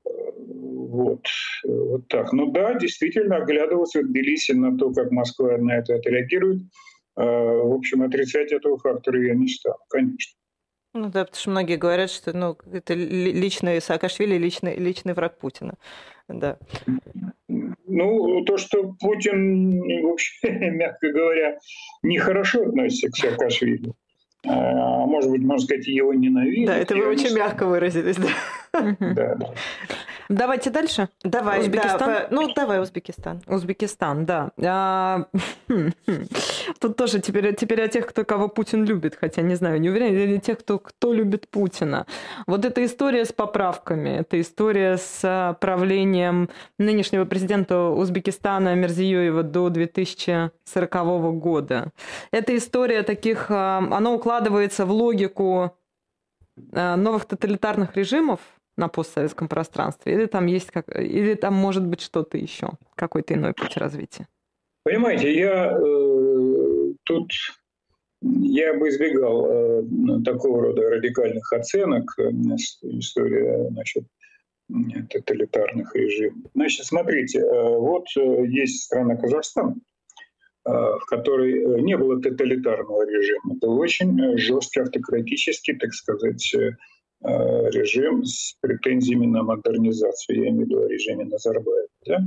Вот, 0.04 1.26
вот 1.64 2.06
так. 2.08 2.32
Ну 2.32 2.52
да, 2.52 2.74
действительно, 2.74 3.38
оглядывался 3.38 4.00
в 4.00 4.06
Тбилиси 4.06 4.52
на 4.52 4.78
то, 4.78 4.92
как 4.92 5.10
Москва 5.10 5.58
на 5.58 5.72
это 5.72 5.96
отреагирует. 5.96 6.62
В 7.16 7.74
общем, 7.74 8.02
отрицать 8.02 8.52
этого 8.52 8.78
фактора 8.78 9.20
я 9.26 9.34
не 9.34 9.48
стал, 9.48 9.78
конечно. 9.88 10.38
Ну 10.96 11.10
да, 11.10 11.24
потому 11.24 11.40
что 11.40 11.50
многие 11.50 11.76
говорят, 11.76 12.10
что 12.10 12.36
ну, 12.36 12.56
это 12.72 12.94
личный 12.94 13.80
Саакашвили, 13.80 14.36
личный, 14.38 14.76
личный 14.76 15.12
враг 15.12 15.38
Путина. 15.38 15.74
Да. 16.26 16.58
Ну, 17.48 18.44
то, 18.44 18.56
что 18.56 18.94
Путин, 18.98 20.02
вообще, 20.02 20.50
мягко 20.50 21.12
говоря, 21.12 21.58
нехорошо 22.02 22.62
относится 22.62 23.10
к 23.10 23.16
Саакашвили, 23.16 23.92
а 24.46 25.06
может 25.06 25.30
быть, 25.30 25.42
можно 25.42 25.64
сказать, 25.66 25.86
его 25.86 26.14
ненавидит. 26.14 26.66
Да, 26.66 26.76
это 26.76 26.96
вы 26.96 27.08
очень 27.08 27.34
мягко 27.36 27.66
выразились, 27.66 28.16
да. 28.16 28.96
Да, 29.00 29.34
да. 29.36 29.54
Давайте 30.28 30.70
дальше. 30.70 31.08
Давай, 31.22 31.60
Узбекистан. 31.60 31.98
Да, 31.98 32.28
ну, 32.30 32.52
давай 32.52 32.80
Узбекистан. 32.80 33.42
Узбекистан, 33.46 34.26
да. 34.26 34.50
А, 34.62 35.26
тут 36.80 36.96
тоже 36.96 37.20
теперь, 37.20 37.54
теперь 37.54 37.82
о 37.82 37.88
тех, 37.88 38.06
кто 38.06 38.24
кого 38.24 38.48
Путин 38.48 38.84
любит, 38.84 39.14
хотя 39.14 39.42
не 39.42 39.54
знаю, 39.54 39.80
не 39.80 39.90
уверен, 39.90 40.14
или 40.14 40.38
тех, 40.38 40.58
кто, 40.58 40.78
кто 40.78 41.12
любит 41.12 41.48
Путина. 41.48 42.06
Вот 42.46 42.64
эта 42.64 42.84
история 42.84 43.24
с 43.24 43.32
поправками, 43.32 44.10
эта 44.10 44.40
история 44.40 44.96
с 44.96 45.20
а, 45.22 45.52
правлением 45.54 46.50
нынешнего 46.78 47.24
президента 47.24 47.90
Узбекистана 47.90 48.74
Мерзиёева 48.74 49.42
до 49.42 49.68
2040 49.70 51.38
года. 51.38 51.92
Эта 52.32 52.56
история 52.56 53.02
таких, 53.02 53.46
а, 53.50 53.78
она 53.78 54.10
укладывается 54.10 54.86
в 54.86 54.90
логику 54.90 55.76
новых 56.72 57.26
тоталитарных 57.26 57.96
режимов, 57.96 58.40
на 58.76 58.88
постсоветском 58.88 59.48
пространстве? 59.48 60.14
Или 60.14 60.26
там 60.26 60.46
есть 60.46 60.70
как, 60.70 60.88
или 60.94 61.34
там 61.34 61.54
может 61.54 61.86
быть 61.86 62.00
что-то 62.00 62.38
еще, 62.38 62.70
какой-то 62.94 63.34
иной 63.34 63.54
путь 63.54 63.76
развития? 63.76 64.26
Понимаете, 64.84 65.34
я 65.34 65.76
э, 65.76 66.92
тут 67.04 67.30
я 68.22 68.74
бы 68.74 68.88
избегал 68.88 69.46
э, 69.46 69.82
такого 70.24 70.62
рода 70.62 70.82
радикальных 70.90 71.52
оценок 71.52 72.14
э, 72.18 72.30
история 72.82 73.68
значит, 73.70 74.04
тоталитарных 75.10 75.94
режимов. 75.94 76.50
Значит, 76.54 76.86
смотрите, 76.86 77.40
э, 77.40 77.78
вот 77.78 78.06
э, 78.16 78.46
есть 78.46 78.84
страна 78.84 79.16
Казахстан, 79.16 79.82
э, 80.64 80.70
в 80.70 81.04
которой 81.06 81.82
не 81.82 81.96
было 81.96 82.20
тоталитарного 82.20 83.08
режима. 83.08 83.54
Был 83.60 83.78
очень 83.78 84.38
жесткий 84.38 84.80
автократический, 84.80 85.76
так 85.76 85.92
сказать, 85.92 86.54
Э, 86.54 86.76
режим 87.22 88.24
с 88.24 88.56
претензиями 88.60 89.26
на 89.26 89.42
модернизацию, 89.42 90.44
я 90.44 90.48
имею 90.50 90.66
в 90.66 90.68
виду 90.68 90.86
режиме 90.86 91.24
Назарбаева. 91.24 91.88
Да? 92.06 92.18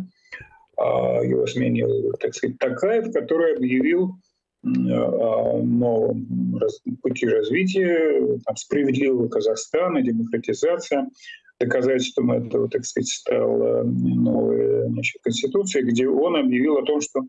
А 0.77 1.24
его 1.24 1.46
сменил, 1.46 2.13
так 2.19 2.34
сказать, 2.34 2.58
Такаев, 2.58 3.12
который 3.12 3.55
объявил 3.55 4.15
о 4.63 5.62
новом 5.62 6.60
пути 7.01 7.27
развития, 7.27 8.39
там, 8.46 8.55
справедливого 8.55 9.27
Казахстана, 9.27 10.01
демократизация. 10.01 11.10
Доказательством 11.60 12.31
этого, 12.31 12.69
так 12.69 12.86
сказать, 12.86 13.10
стала 13.10 13.84
новая 13.84 14.88
значит, 14.88 15.22
конституция, 15.22 15.84
где 15.84 16.08
он 16.08 16.38
объявил 16.38 16.77
о 16.77 16.86
том, 16.86 17.01
что 17.01 17.22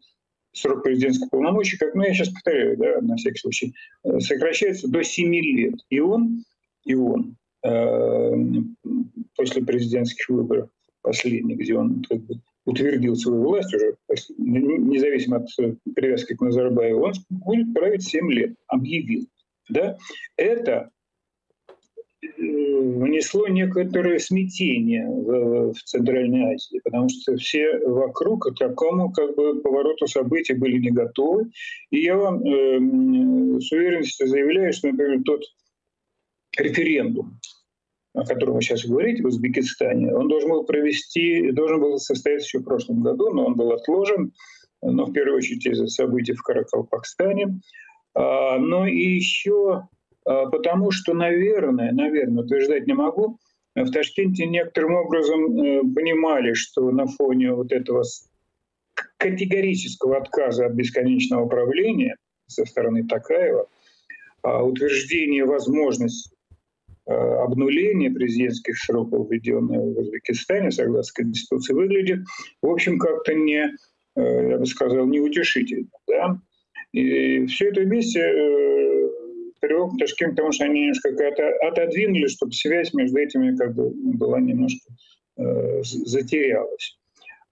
срок 0.52 0.84
президентских 0.84 1.30
полномочий, 1.30 1.76
как, 1.76 1.96
ну 1.96 2.04
я 2.04 2.14
сейчас 2.14 2.28
повторяю, 2.28 2.76
да, 2.76 3.00
на 3.00 3.16
всякий 3.16 3.38
случай, 3.38 3.74
э, 4.04 4.20
сокращается 4.20 4.88
до 4.88 5.02
7 5.02 5.34
лет. 5.34 5.74
И 5.88 5.98
он, 5.98 6.44
и 6.84 6.94
он 6.94 7.36
Э, 7.49 7.49
после 7.62 9.64
президентских 9.64 10.28
выборов 10.28 10.68
последних, 11.02 11.58
где 11.58 11.76
он 11.76 12.02
как 12.08 12.20
бы 12.20 12.34
утвердил 12.64 13.16
свою 13.16 13.42
власть 13.42 13.74
уже, 13.74 13.96
независимо 14.38 15.38
от 15.38 15.48
привязки 15.94 16.34
к 16.34 16.40
Назарбаеву, 16.40 17.04
он 17.04 17.12
будет 17.30 17.72
править 17.74 18.04
7 18.04 18.30
лет, 18.32 18.54
объявил. 18.68 19.26
Да? 19.68 19.96
Это 20.36 20.90
э, 22.22 22.26
внесло 22.38 23.48
некоторое 23.48 24.18
смятение 24.18 25.06
в, 25.08 25.72
в 25.72 25.82
Центральной 25.84 26.54
Азии, 26.54 26.80
потому 26.84 27.08
что 27.08 27.36
все 27.36 27.78
вокруг 27.86 28.44
к 28.44 28.58
такому 28.58 29.12
как 29.12 29.34
бы 29.36 29.60
повороту 29.60 30.06
событий 30.06 30.54
были 30.54 30.78
не 30.78 30.90
готовы. 30.90 31.50
И 31.90 32.00
я 32.00 32.16
вам 32.16 32.44
э, 32.44 33.60
с 33.60 33.72
уверенностью 33.72 34.26
заявляю, 34.26 34.72
что, 34.72 34.88
например, 34.88 35.22
тот 35.24 35.42
референдум, 36.56 37.38
о 38.14 38.24
котором 38.24 38.54
вы 38.54 38.62
сейчас 38.62 38.84
говорите, 38.84 39.22
в 39.22 39.26
Узбекистане, 39.26 40.14
он 40.14 40.28
должен 40.28 40.50
был 40.50 40.64
провести, 40.64 41.50
должен 41.52 41.80
был 41.80 41.98
состояться 41.98 42.46
еще 42.46 42.58
в 42.58 42.64
прошлом 42.64 43.02
году, 43.02 43.32
но 43.32 43.46
он 43.46 43.54
был 43.54 43.72
отложен, 43.72 44.32
но 44.82 45.04
в 45.04 45.12
первую 45.12 45.38
очередь 45.38 45.66
из-за 45.66 45.86
событий 45.86 46.32
в 46.32 46.42
Каракалпакстане. 46.42 47.60
А, 48.14 48.58
но 48.58 48.86
и 48.86 49.02
еще 49.02 49.88
а, 50.24 50.46
потому, 50.46 50.90
что, 50.90 51.14
наверное, 51.14 51.92
наверное, 51.92 52.44
утверждать 52.44 52.86
не 52.86 52.94
могу, 52.94 53.38
в 53.76 53.90
Ташкенте 53.92 54.46
некоторым 54.46 54.94
образом 54.94 55.56
э, 55.56 55.80
понимали, 55.94 56.54
что 56.54 56.90
на 56.90 57.06
фоне 57.06 57.52
вот 57.52 57.70
этого 57.70 58.02
категорического 59.16 60.16
отказа 60.16 60.66
от 60.66 60.72
бесконечного 60.72 61.46
правления 61.46 62.16
со 62.48 62.64
стороны 62.64 63.06
Такаева, 63.06 63.68
а, 64.42 64.64
утверждение 64.64 65.44
возможности 65.44 66.34
обнуление 67.06 68.10
президентских 68.10 68.78
сроков, 68.78 69.30
введенное 69.30 69.80
в 69.80 69.98
Узбекистане, 69.98 70.70
согласно 70.70 71.24
Конституции, 71.24 71.74
выглядит, 71.74 72.20
в 72.62 72.68
общем, 72.68 72.98
как-то 72.98 73.34
не, 73.34 73.68
я 74.16 74.58
бы 74.58 74.66
сказал, 74.66 75.06
неутешительно. 75.06 75.88
Да? 76.06 76.38
И 76.92 77.46
все 77.46 77.68
это 77.70 77.80
вместе 77.80 78.20
привел 79.60 79.88
к 79.88 79.98
Ташкенту, 79.98 80.36
потому 80.36 80.52
что 80.52 80.64
они 80.64 80.80
немножко 80.80 81.10
отодвинули, 81.66 82.26
чтобы 82.26 82.52
связь 82.52 82.92
между 82.94 83.18
этими 83.18 83.56
как 83.56 83.74
бы 83.74 83.90
была 83.90 84.40
немножко 84.40 84.90
э, 85.36 85.82
затерялась. 85.82 86.98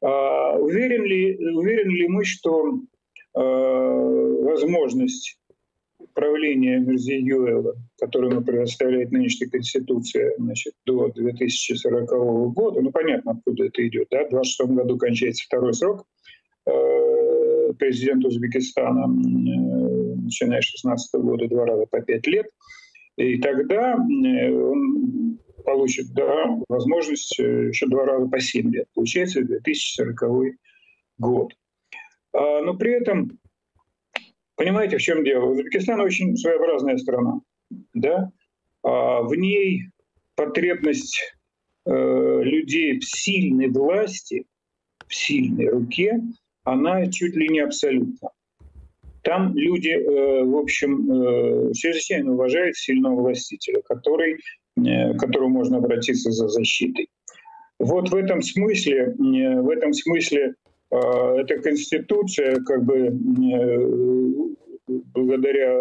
А 0.03 0.59
уверен, 0.59 1.05
ли, 1.05 1.37
уверен 1.55 1.91
ли 1.91 2.09
мы, 2.09 2.25
что 2.25 2.81
э, 3.35 3.41
возможность 3.41 5.39
правления 6.19 6.81
Мерзиюэла, 6.81 7.77
которую 8.01 8.33
ему 8.33 8.43
предоставляет 8.43 9.13
нынешняя 9.13 9.49
Конституция 9.49 10.35
значит, 10.37 10.73
до 10.85 11.13
2040 11.15 12.53
года, 12.53 12.81
ну 12.81 12.91
понятно, 12.91 13.33
откуда 13.33 13.67
это 13.67 13.87
идет, 13.87 14.09
да, 14.11 14.25
в 14.25 14.31
2026 14.31 14.71
году 14.71 14.99
кончается 14.99 15.45
второй 15.47 15.75
срок 15.75 16.07
э, 16.67 17.73
президента 17.79 18.27
Узбекистана, 18.27 19.05
э, 19.05 20.15
начиная 20.17 20.61
с 20.61 20.65
16 20.65 21.21
года, 21.21 21.47
два 21.47 21.67
раза 21.67 21.87
по 21.87 22.01
пять 22.01 22.27
лет, 22.27 22.47
и 23.17 23.39
тогда 23.39 23.95
э, 23.95 24.53
он 24.53 25.39
получит 25.65 26.07
да, 26.15 26.47
возможность 26.69 27.39
э, 27.39 27.69
еще 27.69 27.87
два 27.87 28.07
раза 28.07 28.27
по 28.27 28.41
семь 28.41 28.73
лет. 28.75 28.89
Получается 28.93 29.43
2040 29.43 30.57
год. 31.19 31.53
А, 32.33 32.63
но 32.63 32.75
при 32.75 32.93
этом, 32.93 33.39
понимаете, 34.59 34.99
в 34.99 35.03
чем 35.03 35.25
дело? 35.25 35.47
Узбекистан 35.47 36.01
очень 36.01 36.37
своеобразная 36.37 36.99
страна. 36.99 37.41
Да? 37.95 38.31
А 38.83 39.23
в 39.23 39.35
ней 39.35 39.85
потребность 40.35 41.35
э, 41.87 42.41
людей 42.43 42.99
в 42.99 43.05
сильной 43.05 43.69
власти, 43.69 44.45
в 45.07 45.15
сильной 45.15 45.69
руке, 45.69 46.21
она 46.65 47.07
чуть 47.11 47.35
ли 47.35 47.49
не 47.49 47.61
абсолютна. 47.61 48.31
Там 49.23 49.55
люди, 49.55 49.91
э, 49.91 50.45
в 50.45 50.57
общем, 50.57 51.11
э, 51.11 51.73
чрезвычайно 51.75 52.33
уважают 52.33 52.77
сильного 52.77 53.21
властителя, 53.21 53.83
который, 53.83 54.39
э, 54.77 55.15
к 55.15 55.19
которому 55.19 55.51
можно 55.51 55.79
обратиться 55.79 56.31
за 56.31 56.49
защитой. 56.49 57.09
Вот 57.79 58.11
в 58.11 58.15
этом 58.15 58.43
смысле, 58.43 59.15
в 59.19 59.69
этом 59.71 59.93
смысле 59.93 60.55
эта 60.91 61.59
конституция, 61.61 62.61
как 62.65 62.85
бы 62.85 63.11
благодаря 64.87 65.77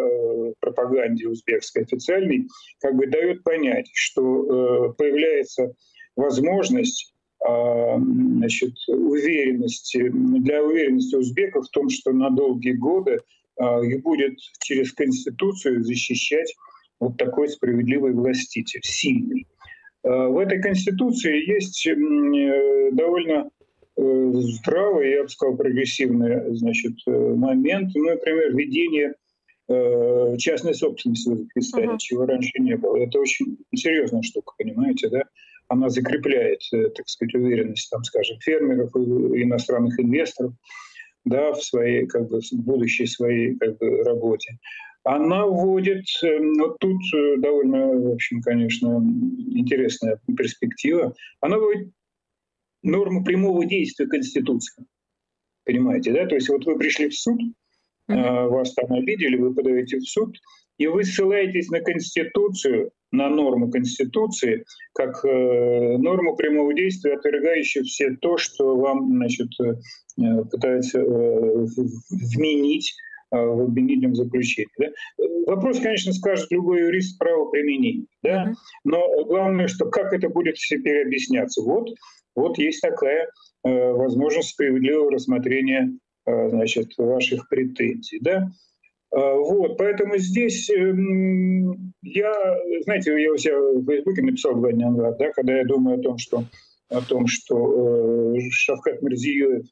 пропаганде 0.60 1.28
узбекской 1.28 1.84
официальной, 1.84 2.48
как 2.80 2.96
бы 2.96 3.08
дает 3.08 3.44
понять, 3.44 3.90
что 3.94 4.94
появляется 4.98 5.74
возможность 6.16 7.14
значит, 7.40 8.74
уверенности, 8.88 10.10
для 10.10 10.64
уверенности 10.64 11.16
узбеков 11.16 11.68
в 11.68 11.70
том, 11.70 11.90
что 11.90 12.12
на 12.12 12.30
долгие 12.30 12.74
годы 12.74 13.20
их 13.60 14.02
будет 14.02 14.38
через 14.60 14.92
Конституцию 14.92 15.84
защищать 15.84 16.54
вот 17.00 17.18
такой 17.18 17.48
справедливый 17.48 18.14
властитель, 18.14 18.82
сильный. 18.84 19.48
В 20.04 20.38
этой 20.38 20.62
Конституции 20.62 21.50
есть 21.50 21.86
э, 21.86 22.92
довольно 22.94 23.50
э, 23.98 24.32
здравый, 24.34 25.12
я 25.12 25.24
бы 25.24 25.30
сказал, 25.30 25.58
прогрессивный 25.58 26.56
значит, 26.56 26.94
э, 27.08 27.12
момент, 27.12 27.92
ну, 27.96 28.06
например, 28.06 28.56
введение 28.56 29.14
частной 30.38 30.74
собственности 30.74 31.28
в 31.28 31.34
Узбекистане, 31.34 31.88
uh-huh. 31.88 32.00
чего 32.00 32.26
раньше 32.26 32.54
не 32.58 32.78
было. 32.78 32.96
Это 32.96 33.20
очень 33.20 33.58
серьезная 33.76 34.22
штука, 34.22 34.54
понимаете, 34.58 35.10
да? 35.10 35.24
Она 35.68 35.90
закрепляет, 35.90 36.62
так 36.72 37.10
сказать, 37.10 37.36
уверенность, 37.36 37.90
там, 37.92 38.02
скажем, 38.06 38.40
фермеров 38.40 38.96
и 38.96 39.44
иностранных 39.44 40.00
инвесторов 40.00 40.54
да, 41.28 41.52
в 41.54 41.64
своей 41.64 42.08
как 42.08 42.30
бы, 42.30 42.40
будущей 42.54 43.06
своей 43.06 43.56
как 43.56 43.78
бы, 43.78 44.04
работе. 44.04 44.58
Она 45.04 45.46
вводит, 45.46 46.04
эм, 46.24 46.54
вот 46.60 46.78
тут 46.80 47.02
э, 47.16 47.38
довольно, 47.38 47.88
в 47.88 48.14
общем, 48.14 48.42
конечно, 48.42 49.02
интересная 49.52 50.20
перспектива, 50.36 51.14
она 51.40 51.58
вводит 51.58 51.90
норму 52.84 53.24
прямого 53.24 53.66
действия 53.66 54.08
Конституции. 54.08 54.86
Понимаете, 55.66 56.14
да? 56.14 56.26
То 56.26 56.36
есть 56.36 56.50
вот 56.50 56.66
вы 56.66 56.78
пришли 56.78 57.10
в 57.10 57.16
суд, 57.16 57.40
mm-hmm. 58.10 58.48
вас 58.48 58.74
там 58.74 58.94
обидели, 58.94 59.36
вы 59.36 59.54
подаете 59.54 59.98
в 59.98 60.08
суд, 60.08 60.38
и 60.78 60.88
вы 60.88 61.04
ссылаетесь 61.04 61.70
на 61.70 61.82
Конституцию, 61.82 62.92
на 63.12 63.30
норму 63.30 63.72
Конституции, 63.72 64.66
как 64.94 65.24
э, 65.26 65.98
норму 65.98 66.36
прямого 66.36 66.74
действия, 66.74 67.16
отвергающую 67.16 67.86
все 67.86 68.16
то, 68.22 68.38
что 68.38 68.76
вам 68.76 69.08
значит, 69.08 69.50
э, 69.62 70.44
пытаются 70.52 71.00
э, 71.00 71.66
вменить 72.36 72.94
э, 73.32 73.38
в 73.38 73.62
обвинительном 73.62 74.14
заключении. 74.14 74.70
Да? 74.78 74.88
Вопрос, 75.48 75.80
конечно, 75.80 76.14
скажет 76.14 76.52
любой 76.52 76.82
юрист 76.82 77.18
право 77.18 77.50
применения. 77.50 78.06
Да? 78.24 78.54
Но 78.84 79.26
главное, 79.26 79.68
что 79.68 79.90
как 79.90 80.14
это 80.14 80.30
будет 80.30 80.56
теперь 80.56 81.06
объясняться. 81.06 81.62
Вот, 81.62 81.90
вот 82.38 82.58
есть 82.58 82.82
такая 82.82 83.28
э, 83.64 83.92
возможность 83.92 84.50
справедливого 84.50 85.12
рассмотрения 85.12 85.92
э, 86.26 86.50
значит, 86.50 86.92
ваших 86.98 87.50
претензий. 87.50 88.20
Да? 88.22 88.50
А, 89.12 89.34
вот, 89.36 89.78
поэтому 89.78 90.18
здесь 90.18 90.70
эм, 90.70 91.94
я, 92.04 92.34
знаете, 92.84 93.22
я 93.22 93.32
у 93.32 93.38
себя 93.38 93.58
в 93.58 93.86
Фейсбуке 93.86 94.22
написал 94.22 94.56
два 94.56 94.72
дня 94.72 94.90
назад, 94.92 95.18
да, 95.18 95.32
когда 95.32 95.58
я 95.58 95.66
думаю 95.66 96.00
о 96.00 96.04
том, 96.04 96.18
что, 96.18 96.44
о 96.90 97.02
том, 97.02 97.28
что 97.28 98.36
э, 98.36 98.40
Шавкат 98.52 99.02
Мирзиёев 99.02 99.66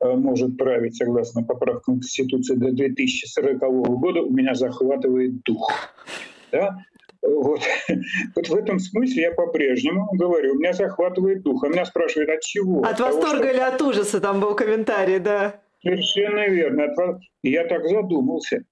э, 0.00 0.12
может 0.14 0.56
править 0.56 0.96
согласно 0.96 1.44
поправкам 1.44 2.00
Конституции 2.00 2.54
до 2.54 2.72
2040 2.72 3.60
года, 3.60 4.22
у 4.22 4.32
меня 4.32 4.54
захватывает 4.54 5.42
дух. 5.42 5.70
Да? 6.50 6.78
Вот. 7.22 7.60
вот 8.36 8.48
в 8.48 8.54
этом 8.54 8.78
смысле 8.78 9.22
я 9.22 9.32
по-прежнему 9.32 10.08
говорю, 10.12 10.54
меня 10.54 10.72
захватывает 10.72 11.42
дух. 11.42 11.64
А 11.64 11.68
меня 11.68 11.84
спрашивают, 11.84 12.30
от 12.30 12.40
чего? 12.40 12.80
От, 12.82 12.92
от 12.92 13.00
восторга 13.00 13.30
того, 13.30 13.42
что... 13.42 13.52
или 13.52 13.60
от 13.60 13.82
ужаса, 13.82 14.20
там 14.20 14.40
был 14.40 14.54
комментарий, 14.54 15.18
да. 15.18 15.60
Совершенно 15.82 16.48
верно. 16.48 16.86
Я 17.42 17.64
так 17.64 17.86
задумался. 17.86 18.64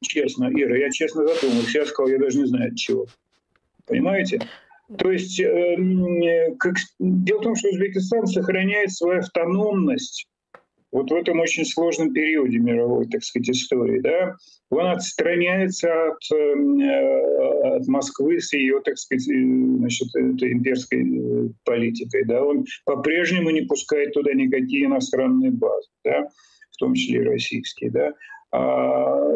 Честно, 0.00 0.48
Ира, 0.54 0.76
я 0.76 0.90
честно 0.90 1.26
задумался. 1.26 1.78
Я 1.78 1.86
сказал, 1.86 2.10
я 2.10 2.18
даже 2.18 2.38
не 2.38 2.46
знаю 2.46 2.70
от 2.70 2.76
чего. 2.76 3.06
Понимаете? 3.86 4.40
То 4.96 5.10
есть 5.10 5.38
э, 5.40 6.56
как, 6.58 6.76
дело 6.98 7.40
в 7.40 7.42
том, 7.42 7.56
что 7.56 7.68
Узбекистан 7.68 8.26
сохраняет 8.26 8.92
свою 8.92 9.20
автономность 9.20 10.26
вот 10.90 11.10
в 11.10 11.14
этом 11.14 11.40
очень 11.40 11.64
сложном 11.64 12.12
периоде 12.12 12.58
мировой, 12.58 13.06
так 13.08 13.22
сказать, 13.22 13.50
истории. 13.50 14.00
Да? 14.00 14.36
Он 14.70 14.86
отстраняется 14.86 15.88
от, 16.08 16.18
э, 16.34 17.76
от 17.76 17.86
Москвы 17.88 18.40
с 18.40 18.52
ее, 18.52 18.80
так 18.84 18.96
сказать, 18.96 19.28
э, 19.28 19.32
значит, 19.78 20.08
этой 20.14 20.52
имперской 20.52 21.02
э, 21.02 21.48
политикой. 21.64 22.24
Да? 22.24 22.42
Он 22.42 22.64
по-прежнему 22.84 23.50
не 23.50 23.62
пускает 23.62 24.14
туда 24.14 24.32
никакие 24.32 24.86
иностранные 24.86 25.50
базы, 25.50 25.88
да? 26.04 26.28
в 26.70 26.76
том 26.78 26.94
числе 26.94 27.20
и 27.20 27.24
российские. 27.24 27.90
Да? 27.90 28.12
А, 28.50 29.28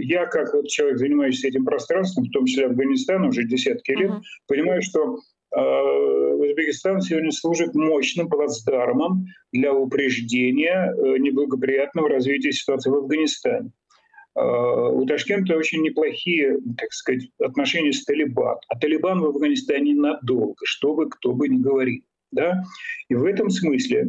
я, 0.00 0.26
как 0.26 0.54
вот 0.54 0.68
человек, 0.68 0.98
занимающийся 0.98 1.48
этим 1.48 1.66
пространством, 1.66 2.24
в 2.24 2.30
том 2.30 2.46
числе 2.46 2.66
Афганистаном 2.66 3.28
уже 3.28 3.44
десятки 3.44 3.90
лет, 3.92 4.10
uh-huh. 4.10 4.20
понимаю, 4.46 4.80
что 4.80 5.18
Узбекистан 5.54 7.00
сегодня 7.00 7.30
служит 7.30 7.74
мощным 7.74 8.28
плацдармом 8.28 9.26
для 9.52 9.72
упреждения 9.72 10.92
э, 10.92 11.18
неблагоприятного 11.18 12.08
развития 12.08 12.52
ситуации 12.52 12.90
в 12.90 12.94
Афганистане. 12.94 13.70
А, 14.34 14.88
у 14.88 15.06
Ташкента 15.06 15.56
очень 15.56 15.82
неплохие, 15.82 16.58
так 16.76 16.92
сказать, 16.92 17.28
отношения 17.38 17.92
с 17.92 18.04
Талибан. 18.04 18.56
А 18.68 18.78
Талибан 18.78 19.20
в 19.20 19.26
Афганистане 19.26 19.94
надолго, 19.94 20.56
что 20.64 20.94
бы 20.94 21.08
кто 21.08 21.32
бы 21.32 21.48
ни 21.48 21.58
говорил. 21.58 22.02
Да? 22.32 22.62
И 23.08 23.14
в 23.14 23.24
этом 23.24 23.48
смысле 23.48 24.06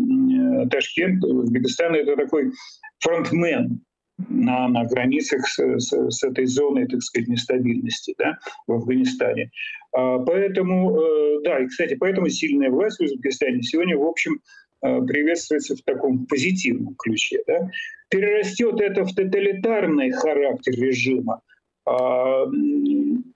Ташкент, 0.71 1.23
Узбекистан– 1.23 1.93
это 1.95 2.15
такой 2.15 2.51
фронтмен 2.99 3.81
на, 4.17 4.67
на 4.67 4.85
границах 4.85 5.47
с, 5.47 5.59
с, 5.59 5.91
с 5.91 6.23
этой 6.23 6.45
зоной, 6.45 6.87
так 6.87 7.01
сказать, 7.01 7.27
нестабильности 7.27 8.15
да, 8.17 8.37
в 8.67 8.73
Афганистане. 8.73 9.51
А, 9.93 10.19
поэтому, 10.19 10.97
э, 10.97 11.41
да, 11.43 11.59
и, 11.59 11.67
кстати, 11.67 11.95
поэтому 11.95 12.29
сильная 12.29 12.69
власть 12.69 12.99
в 12.99 13.03
Узбекистане 13.03 13.61
сегодня, 13.61 13.97
в 13.97 14.05
общем, 14.05 14.39
э, 14.83 15.01
приветствуется 15.01 15.75
в 15.75 15.81
таком 15.81 16.25
позитивном 16.25 16.95
ключе. 16.95 17.41
Да. 17.47 17.69
Перерастет 18.09 18.79
это 18.79 19.03
в 19.03 19.13
тоталитарный 19.13 20.11
характер 20.11 20.73
режима, 20.73 21.41
а, 21.85 22.45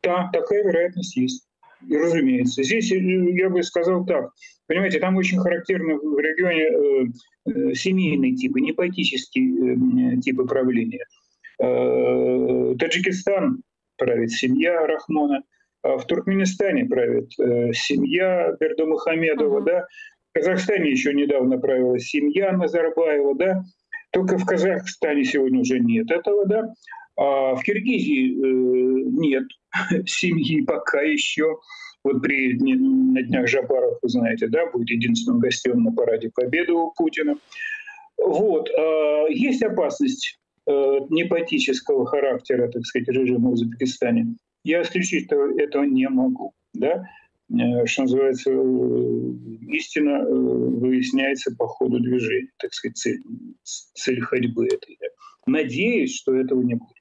да, 0.02 0.30
такая 0.34 0.64
вероятность 0.64 1.16
есть. 1.18 1.46
И 1.88 1.96
разумеется, 1.96 2.64
здесь 2.64 2.92
я 2.92 3.50
бы 3.50 3.64
сказал 3.64 4.06
так. 4.06 4.32
Понимаете, 4.68 5.00
там 5.00 5.16
очень 5.16 5.40
характерно 5.40 5.96
в 5.96 6.20
регионе 6.20 6.64
э, 6.64 7.06
семейные 7.76 8.36
типы, 8.36 8.62
не 8.62 8.72
политические 8.72 10.18
э, 10.18 10.22
типы 10.22 10.46
правления. 10.46 11.06
Э, 11.62 12.76
Таджикистан 12.80 13.62
правит 13.98 14.32
семья 14.32 14.86
Рахмона, 14.86 15.44
в 15.84 16.04
Туркменистане 16.06 16.86
правит 16.86 17.32
э, 17.40 17.72
семья 17.74 18.56
Бердомухамедова, 18.60 19.60
uh-huh. 19.60 19.66
да, 19.66 19.88
в 20.32 20.34
Казахстане 20.34 20.92
еще 20.92 21.14
недавно 21.14 21.58
правила 21.58 21.98
семья 22.00 22.52
Назарбаева, 22.52 23.36
да, 23.36 23.64
только 24.12 24.38
в 24.38 24.46
Казахстане 24.46 25.24
сегодня 25.24 25.60
уже 25.62 25.80
нет 25.80 26.12
этого, 26.12 26.46
да, 26.46 26.74
а 27.16 27.56
в 27.56 27.64
Киргизии 27.64 28.34
э, 28.34 29.04
нет 29.20 29.44
семьи 30.08 30.62
пока 30.62 31.02
еще. 31.02 31.58
Вот 32.04 32.22
при 32.22 32.54
на 32.54 33.22
днях 33.24 33.48
Жапаров, 33.48 34.00
вы 34.02 34.10
знаете, 34.10 34.48
да, 34.48 34.66
будет 34.72 34.90
единственным 34.90 35.40
гостем 35.40 35.84
на 35.84 35.92
параде 35.92 36.32
Победы 36.34 36.72
у 36.72 36.92
Путина. 36.96 37.36
Вот. 38.18 38.70
А 38.78 39.26
есть 39.30 39.62
опасность 39.64 40.40
э, 40.66 40.72
непатического 41.10 42.06
характера, 42.06 42.70
так 42.70 42.86
сказать, 42.86 43.10
режима 43.10 43.50
в 43.50 43.54
Узбекистане. 43.54 44.36
Я 44.64 44.82
исключить 44.82 45.30
этого 45.32 45.84
не 45.84 46.08
могу. 46.08 46.54
Да? 46.74 47.06
Э, 47.52 47.86
что 47.86 48.04
называется, 48.04 48.52
э, 48.52 49.32
истина 49.70 50.24
выясняется 50.26 51.54
по 51.58 51.68
ходу 51.68 52.00
движения, 52.00 52.52
так 52.60 52.74
сказать, 52.74 52.98
цель, 52.98 53.22
цель 53.64 54.22
ходьбы 54.22 54.68
этой. 54.68 54.98
Надеюсь, 55.46 56.16
что 56.16 56.36
этого 56.36 56.62
не 56.62 56.76
будет. 56.76 56.99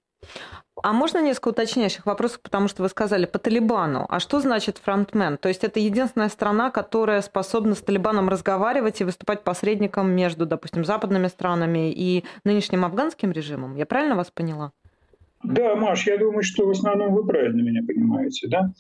А 0.83 0.93
можно 0.93 1.21
несколько 1.21 1.49
уточняющих 1.49 2.07
вопросов, 2.07 2.41
потому 2.41 2.69
что 2.69 2.83
вы 2.83 2.89
сказали 2.89 3.27
по 3.27 3.39
Талибану. 3.39 4.07
А 4.09 4.21
что 4.21 4.41
значит 4.41 4.79
фронтмен? 4.79 5.37
То 5.37 5.49
есть 5.49 5.65
это 5.65 5.81
единственная 5.81 6.29
страна, 6.29 6.71
которая 6.71 7.21
способна 7.23 7.75
с 7.75 7.81
Талибаном 7.81 8.29
разговаривать 8.29 9.01
и 9.01 9.05
выступать 9.05 9.43
посредником 9.43 10.11
между, 10.11 10.47
допустим, 10.47 10.85
западными 10.85 11.27
странами 11.27 11.93
и 11.93 12.25
нынешним 12.45 12.85
афганским 12.85 13.33
режимом? 13.33 13.77
Я 13.77 13.87
правильно 13.87 14.15
вас 14.15 14.31
поняла? 14.31 14.73
Да, 15.43 15.75
Маш, 15.77 16.07
я 16.07 16.17
думаю, 16.17 16.43
что 16.43 16.67
в 16.67 16.71
основном 16.71 17.15
вы 17.15 17.27
правильно 17.27 17.61
меня 17.61 17.83
понимаете, 17.87 18.49
да? 18.49 18.73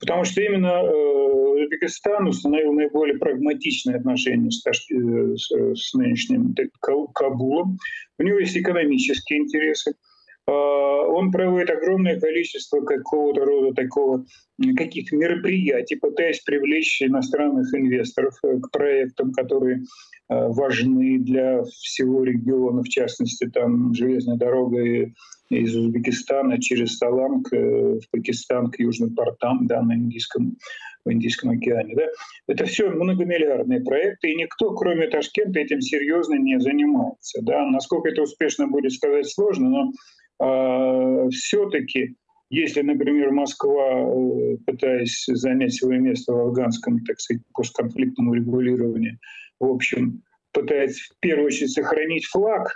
Потому 0.00 0.24
что 0.24 0.40
именно 0.40 0.66
э, 0.66 1.62
Узбекистан 1.62 2.26
установил 2.26 2.72
наиболее 2.72 3.18
прагматичные 3.18 3.96
отношения 3.96 4.50
с, 4.50 4.64
э, 4.66 5.36
с, 5.36 5.50
с 5.50 5.94
нынешним 5.94 6.54
Кабулом. 7.12 7.78
У 8.18 8.22
него 8.22 8.38
есть 8.38 8.56
экономические 8.56 9.40
интересы. 9.40 9.94
А, 10.50 11.06
он 11.06 11.30
проводит 11.30 11.70
огромное 11.70 12.18
количество 12.18 12.80
какого-то 12.80 13.44
рода 13.44 13.74
такого, 13.74 14.24
каких 14.76 15.12
мероприятий, 15.12 15.96
пытаясь 15.96 16.40
привлечь 16.40 17.02
иностранных 17.02 17.72
инвесторов 17.74 18.34
э, 18.42 18.58
к 18.58 18.70
проектам, 18.70 19.32
которые 19.32 19.76
э, 19.76 19.80
важны 20.28 21.18
для 21.18 21.62
всего 21.64 22.24
региона, 22.24 22.82
в 22.82 22.88
частности, 22.88 23.48
там 23.48 23.94
железная 23.94 24.36
дорога 24.36 24.80
из 25.50 25.76
Узбекистана 25.76 26.60
через 26.60 27.00
э, 27.02 27.06
в 27.06 28.00
Пакистан 28.10 28.70
к 28.70 28.78
южным 28.80 29.14
портам 29.14 29.66
да, 29.66 29.82
на 29.82 29.94
Индийском, 29.94 30.56
в 31.04 31.12
Индийском 31.12 31.50
океане. 31.50 31.94
Да. 31.94 32.06
Это 32.48 32.64
все 32.64 32.90
многомиллиардные 32.90 33.82
проекты, 33.82 34.30
и 34.30 34.36
никто, 34.36 34.74
кроме 34.74 35.08
Ташкента, 35.08 35.60
этим 35.60 35.80
серьезно 35.80 36.34
не 36.34 36.58
занимается. 36.58 37.40
Да. 37.42 37.66
Насколько 37.66 38.10
это 38.10 38.22
успешно 38.22 38.66
будет 38.66 38.92
сказать 38.92 39.28
сложно, 39.28 39.68
но 39.68 39.92
а, 40.40 41.28
все-таки, 41.30 42.16
если, 42.48 42.80
например, 42.80 43.30
Москва, 43.30 43.92
э, 43.92 44.56
пытаясь 44.66 45.24
занять 45.26 45.74
свое 45.74 46.00
место 46.00 46.32
в 46.32 46.38
афганском, 46.40 47.04
так 47.04 47.20
сказать, 47.20 47.42
постконфликтном 47.54 48.30
урегулировании, 48.30 49.18
в 49.60 49.66
общем, 49.66 50.22
пытается 50.52 51.02
в 51.14 51.20
первую 51.20 51.46
очередь 51.46 51.72
сохранить 51.72 52.24
флаг 52.24 52.72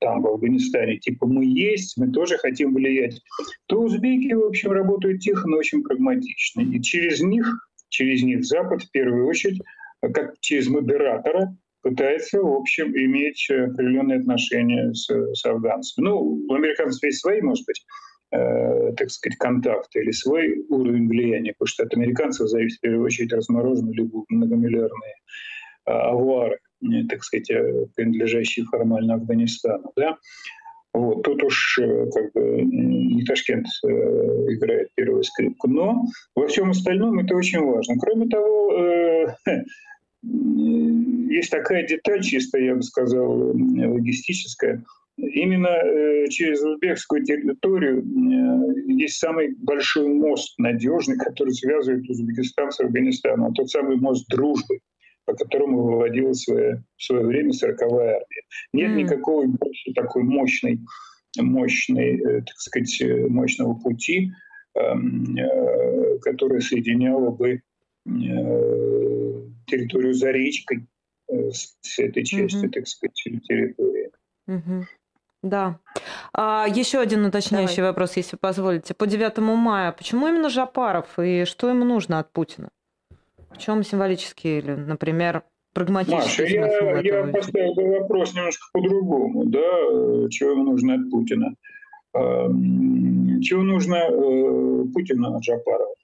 там, 0.00 0.22
в 0.22 0.26
Афганистане, 0.28 0.98
типа 0.98 1.26
мы 1.26 1.44
есть, 1.44 1.96
мы 1.96 2.10
тоже 2.10 2.38
хотим 2.38 2.74
влиять, 2.74 3.20
то 3.66 3.82
узбеки, 3.82 4.32
в 4.32 4.46
общем, 4.46 4.72
работают 4.72 5.20
тихо, 5.20 5.48
но 5.48 5.58
очень 5.58 5.82
прагматично. 5.82 6.62
И 6.62 6.80
через 6.80 7.20
них, 7.20 7.46
через 7.88 8.22
них 8.22 8.44
Запад 8.44 8.82
в 8.82 8.90
первую 8.90 9.26
очередь, 9.26 9.60
как 10.00 10.34
через 10.40 10.68
модератора, 10.68 11.56
пытается, 11.82 12.40
в 12.40 12.52
общем, 12.52 12.96
иметь 12.96 13.48
определенные 13.50 14.18
отношения 14.18 14.92
с, 14.92 15.08
с 15.08 15.44
афганцами. 15.44 16.06
Ну, 16.06 16.44
у 16.48 16.54
американцев 16.54 17.02
есть 17.02 17.20
свои, 17.20 17.40
может 17.40 17.64
быть, 17.66 17.84
э, 18.32 18.92
так 18.96 19.10
сказать, 19.10 19.38
контакты 19.38 20.00
или 20.00 20.10
свой 20.10 20.64
уровень 20.68 21.08
влияния, 21.08 21.52
потому 21.52 21.68
что 21.68 21.84
от 21.84 21.94
американцев 21.94 22.48
зависит 22.48 22.78
в 22.78 22.82
первую 22.82 23.04
очередь 23.04 23.32
размороженные 23.32 23.94
или 23.94 24.10
многомиллиардные 24.28 25.14
э, 25.86 25.90
авуары, 25.90 26.58
э, 26.82 27.04
так 27.08 27.24
сказать, 27.24 27.50
э, 27.50 27.86
принадлежащие 27.94 28.66
формально 28.66 29.14
Афганистану. 29.14 29.92
Да? 29.96 30.16
Вот, 30.94 31.22
тут 31.22 31.42
уж 31.44 31.78
э, 31.80 32.06
как 32.12 32.32
бы 32.32 32.62
не 32.62 33.22
Ташкент 33.24 33.66
э, 33.84 33.88
играет 33.88 34.88
первую 34.94 35.22
скрипку. 35.22 35.68
Но 35.68 36.04
во 36.34 36.46
всем 36.48 36.70
остальном 36.70 37.18
это 37.18 37.36
очень 37.36 37.60
важно. 37.60 37.96
Кроме 38.00 38.26
того, 38.28 38.72
э, 38.72 39.26
есть 40.28 41.50
такая 41.50 41.86
деталь, 41.86 42.22
чисто, 42.22 42.58
я 42.58 42.74
бы 42.74 42.82
сказал, 42.82 43.52
логистическая. 43.52 44.84
Именно 45.16 45.68
э, 45.68 46.28
через 46.28 46.62
узбекскую 46.62 47.24
территорию 47.24 48.02
э, 48.02 48.92
есть 48.92 49.18
самый 49.18 49.52
большой 49.58 50.06
мост 50.06 50.56
надежный, 50.58 51.18
который 51.18 51.52
связывает 51.54 52.08
Узбекистан 52.08 52.70
с 52.70 52.78
Афганистаном. 52.78 53.52
Тот 53.54 53.68
самый 53.68 53.96
мост 53.96 54.28
дружбы, 54.28 54.78
по 55.24 55.34
которому 55.34 55.82
выводила 55.82 56.32
свое, 56.34 56.84
в 56.96 57.02
свое 57.02 57.26
время 57.26 57.50
40-я 57.50 57.86
армия. 57.86 58.42
Нет 58.72 58.90
mm. 58.92 58.94
никакого 58.94 59.46
больше 59.46 59.92
такой 59.92 60.22
мощной, 60.22 60.78
мощной, 61.36 62.20
э, 62.20 62.40
так 62.42 62.56
сказать, 62.56 63.02
мощного 63.28 63.74
пути, 63.74 64.30
эм, 64.76 65.36
который 66.22 66.60
соединял 66.60 67.32
бы 67.32 67.60
территорию 69.66 70.14
за 70.14 70.30
речкой 70.30 70.86
э, 71.28 71.50
с 71.50 71.98
этой 71.98 72.24
частью, 72.24 72.64
угу. 72.64 72.70
так 72.70 72.86
сказать, 72.86 73.14
территории. 73.14 74.10
Угу. 74.46 74.86
Да. 75.42 75.78
А, 76.32 76.66
еще 76.68 76.98
один 76.98 77.24
уточняющий 77.24 77.76
Давай. 77.76 77.90
вопрос, 77.92 78.16
если 78.16 78.36
позволите. 78.36 78.94
По 78.94 79.06
9 79.06 79.38
мая, 79.38 79.92
почему 79.92 80.28
именно 80.28 80.48
Жапаров 80.48 81.18
и 81.18 81.44
что 81.44 81.68
ему 81.68 81.84
нужно 81.84 82.18
от 82.18 82.32
Путина? 82.32 82.70
В 83.50 83.58
чем 83.58 83.82
символический 83.84 84.58
или, 84.58 84.72
например, 84.72 85.42
прагматический 85.74 86.58
Маша, 86.58 87.00
я, 87.02 87.22
я 87.22 87.32
поставил 87.32 87.74
бы 87.74 88.00
вопрос 88.00 88.34
немножко 88.34 88.66
по-другому. 88.72 89.44
Да? 89.46 90.28
Чего 90.28 90.50
ему 90.50 90.64
нужно 90.64 90.94
от 90.94 91.10
Путина? 91.10 91.54
Чего 92.12 93.62
нужно 93.62 93.96
э, 93.96 94.84
Путину 94.92 95.36
от 95.36 95.44
Жапарова? 95.44 95.94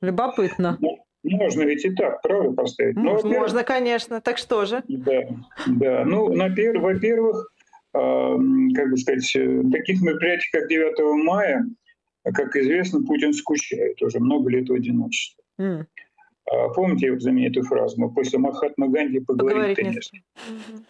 любопытно. 0.00 0.78
Можно 1.22 1.62
ведь 1.62 1.84
и 1.84 1.90
так, 1.90 2.22
правда, 2.22 2.52
поставить. 2.52 2.96
Но, 2.96 3.20
Можно, 3.22 3.62
конечно. 3.62 4.20
Так 4.20 4.38
что 4.38 4.64
же? 4.64 4.82
Да, 4.88 5.20
да. 5.66 6.04
Ну, 6.04 6.32
во-первых, 6.34 7.52
э, 7.94 7.98
как 8.74 8.90
бы 8.90 8.96
сказать, 8.96 9.30
таких 9.72 10.00
мероприятий, 10.02 10.48
как 10.52 10.68
9 10.68 11.24
мая, 11.24 11.66
как 12.24 12.56
известно, 12.56 13.02
Путин 13.02 13.32
скучает 13.32 14.00
уже 14.02 14.18
много 14.18 14.50
лет 14.50 14.68
в 14.68 14.72
одиночестве. 14.72 15.42
Mm. 15.60 15.84
Помните 16.74 17.06
его 17.06 17.18
знаменитую 17.18 17.64
фразу? 17.64 18.00
Мы 18.00 18.12
после 18.12 18.38
Махатма 18.38 18.88
Ганди 18.88 19.20
поговорим, 19.20 19.74
конечно. 19.74 20.18
Угу. 20.48 20.82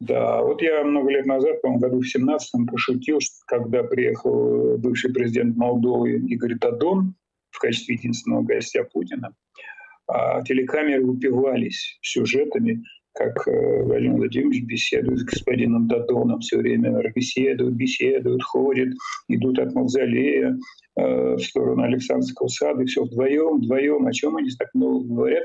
Да, 0.00 0.42
вот 0.42 0.60
я 0.60 0.84
много 0.84 1.10
лет 1.10 1.24
назад, 1.24 1.62
по-моему, 1.62 1.80
году 1.80 2.00
в 2.02 2.16
17-м 2.16 2.66
пошутил, 2.66 3.20
что 3.20 3.34
когда 3.46 3.82
приехал 3.82 4.76
бывший 4.76 5.12
президент 5.12 5.56
Молдовы 5.56 6.18
Игорь 6.18 6.56
Дадон 6.58 7.14
в 7.50 7.58
качестве 7.58 7.94
единственного 7.94 8.42
гостя 8.42 8.84
Путина, 8.92 9.34
а 10.08 10.42
телекамеры 10.42 11.04
упивались 11.04 11.98
сюжетами, 12.02 12.82
как 13.12 13.48
э, 13.48 13.82
Владимир 13.82 14.16
Владимирович 14.16 14.64
беседует 14.64 15.20
с 15.20 15.24
господином 15.24 15.88
Дадоном, 15.88 16.40
все 16.40 16.58
время 16.58 17.00
беседуют, 17.14 17.74
беседуют, 17.74 18.42
ходят, 18.42 18.90
идут 19.28 19.58
от 19.58 19.74
мавзолея 19.74 20.56
э, 20.96 21.34
в 21.34 21.40
сторону 21.40 21.82
Александрского 21.82 22.48
сада, 22.48 22.82
и 22.82 22.86
все 22.86 23.04
вдвоем, 23.04 23.58
вдвоем, 23.58 24.06
о 24.06 24.12
чем 24.12 24.36
они 24.36 24.50
так 24.58 24.68
много 24.74 25.06
говорят, 25.06 25.44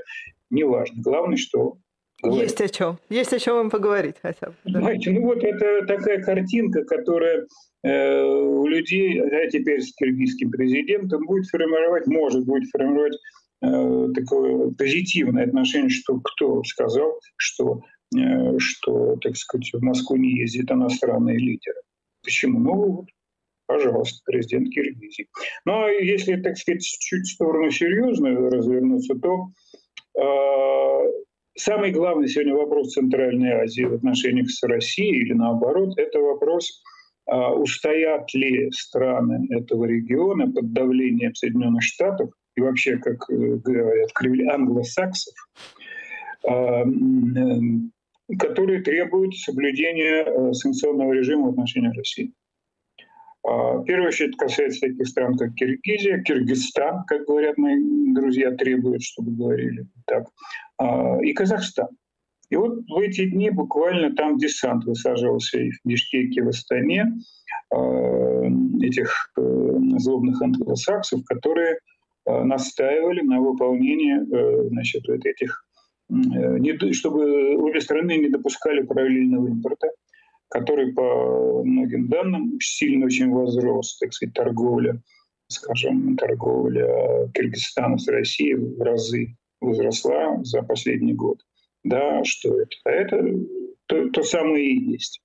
неважно. 0.49 1.01
Главное, 1.01 1.37
что 1.37 1.77
Говорить. 2.23 2.43
Есть 2.43 2.61
о 2.61 2.69
чем. 2.69 2.97
Есть 3.09 3.33
о 3.33 3.39
чем 3.39 3.61
им 3.61 3.69
поговорить 3.71 4.17
хотя 4.21 4.47
бы. 4.47 4.53
Да. 4.65 4.79
Знаете, 4.79 5.09
ну 5.09 5.21
вот 5.23 5.43
это 5.43 5.85
такая 5.87 6.21
картинка, 6.21 6.83
которая 6.83 7.47
э, 7.83 8.23
у 8.23 8.67
людей, 8.67 9.19
а 9.19 9.49
теперь 9.49 9.81
с 9.81 9.91
киргизским 9.95 10.51
президентом, 10.51 11.25
будет 11.25 11.47
формировать, 11.47 12.05
может 12.05 12.45
будет 12.45 12.69
формировать 12.69 13.17
такое 13.61 14.71
позитивное 14.71 15.45
отношение, 15.45 15.89
что 15.89 16.19
кто 16.19 16.63
сказал, 16.63 17.19
что, 17.37 17.81
э, 18.15 18.57
что, 18.57 19.17
так 19.17 19.37
сказать, 19.37 19.69
в 19.73 19.81
Москву 19.81 20.17
не 20.17 20.39
ездят 20.39 20.71
иностранные 20.71 21.37
лидеры. 21.37 21.81
Почему? 22.23 22.59
Ну, 22.59 22.73
вот, 22.73 23.05
пожалуйста, 23.67 24.19
президент 24.25 24.69
Киргизии. 24.69 25.27
Ну, 25.65 25.83
а 25.83 25.89
если, 25.89 26.35
так 26.37 26.57
сказать, 26.57 26.81
чуть 26.81 27.27
в 27.27 27.33
сторону 27.33 27.69
серьезную 27.69 28.49
развернуться, 28.49 29.15
то 29.15 29.49
э, 30.19 31.11
самый 31.55 31.91
главный 31.91 32.27
сегодня 32.27 32.55
вопрос 32.55 32.93
Центральной 32.93 33.51
Азии 33.51 33.83
в 33.83 33.93
отношениях 33.93 34.49
с 34.49 34.63
Россией 34.63 35.21
или 35.21 35.33
наоборот, 35.33 35.97
это 35.97 36.19
вопрос 36.19 36.81
а 37.27 37.53
устоят 37.53 38.33
ли 38.33 38.71
страны 38.71 39.47
этого 39.51 39.85
региона 39.85 40.51
под 40.51 40.73
давлением 40.73 41.33
Соединенных 41.35 41.83
Штатов 41.83 42.31
и 42.55 42.61
вообще, 42.61 42.97
как 42.97 43.29
э, 43.29 43.33
говорят, 43.63 44.09
англосаксов, 44.53 45.33
а, 46.47 46.83
которые 48.39 48.81
требуют 48.81 49.35
соблюдения 49.35 50.23
э, 50.23 50.53
санкционного 50.53 51.13
режима 51.13 51.47
в 51.47 51.49
отношении 51.51 51.95
России. 51.95 52.33
А, 53.43 53.77
в 53.77 53.83
первую 53.83 54.09
очередь 54.09 54.37
касается 54.37 54.87
таких 54.87 55.07
стран, 55.07 55.37
как 55.37 55.53
Киргизия, 55.55 56.21
Киргизстан, 56.21 57.03
как 57.07 57.25
говорят 57.25 57.57
мои 57.57 57.77
друзья, 58.13 58.51
требуют, 58.51 59.03
чтобы 59.03 59.31
говорили 59.31 59.85
так, 60.05 60.25
а, 60.77 61.19
и 61.21 61.33
Казахстан. 61.33 61.89
И 62.49 62.55
вот 62.57 62.79
в 62.87 62.97
эти 62.97 63.29
дни 63.29 63.49
буквально 63.49 64.13
там 64.13 64.37
десант 64.37 64.83
высаживался 64.83 65.57
и 65.57 65.71
в 65.71 65.79
Бишкеке, 65.85 66.43
в 66.43 66.49
Астане 66.49 67.05
этих 68.81 69.31
э, 69.37 69.41
злобных 69.97 70.41
англосаксов, 70.41 71.23
которые 71.25 71.77
настаивали 72.25 73.21
на 73.21 73.39
выполнении 73.41 74.17
э, 74.17 74.69
значит, 74.69 75.07
вот 75.07 75.25
этих 75.25 75.65
чтобы 76.91 77.55
обе 77.55 77.79
страны 77.79 78.17
не 78.17 78.27
допускали 78.27 78.81
параллельного 78.81 79.47
импорта 79.47 79.87
который 80.51 80.91
по 80.91 81.63
многим 81.63 82.09
данным 82.09 82.59
сильно 82.61 83.05
очень 83.05 83.29
возрос, 83.31 83.97
так 83.97 84.13
сказать, 84.13 84.35
торговля, 84.35 85.01
скажем, 85.47 86.17
торговля 86.17 87.29
Киргизстана 87.33 87.97
с 87.97 88.07
Россией 88.09 88.55
в 88.55 88.81
разы 88.81 89.37
возросла 89.61 90.43
за 90.43 90.61
последний 90.63 91.13
год. 91.13 91.39
Да, 91.85 92.21
что 92.25 92.59
это? 92.59 92.75
А 92.83 92.89
это 92.89 93.23
то, 93.85 94.09
то 94.09 94.23
самое 94.23 94.65
и 94.65 94.91
есть 94.91 95.21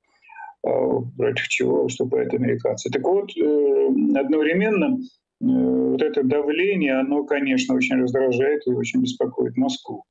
а, 0.64 1.00
против 1.18 1.48
чего 1.48 1.82
выступают 1.82 2.32
американцы. 2.32 2.88
Так 2.88 3.02
вот, 3.02 3.36
э, 3.36 3.88
одновременно 4.16 4.96
э, 4.96 4.98
вот 5.40 6.02
это 6.02 6.22
давление, 6.22 6.98
оно, 6.98 7.24
конечно, 7.24 7.74
очень 7.74 7.96
раздражает 7.96 8.66
и 8.66 8.70
очень 8.70 9.02
беспокоит 9.02 9.56
Москву 9.56 10.04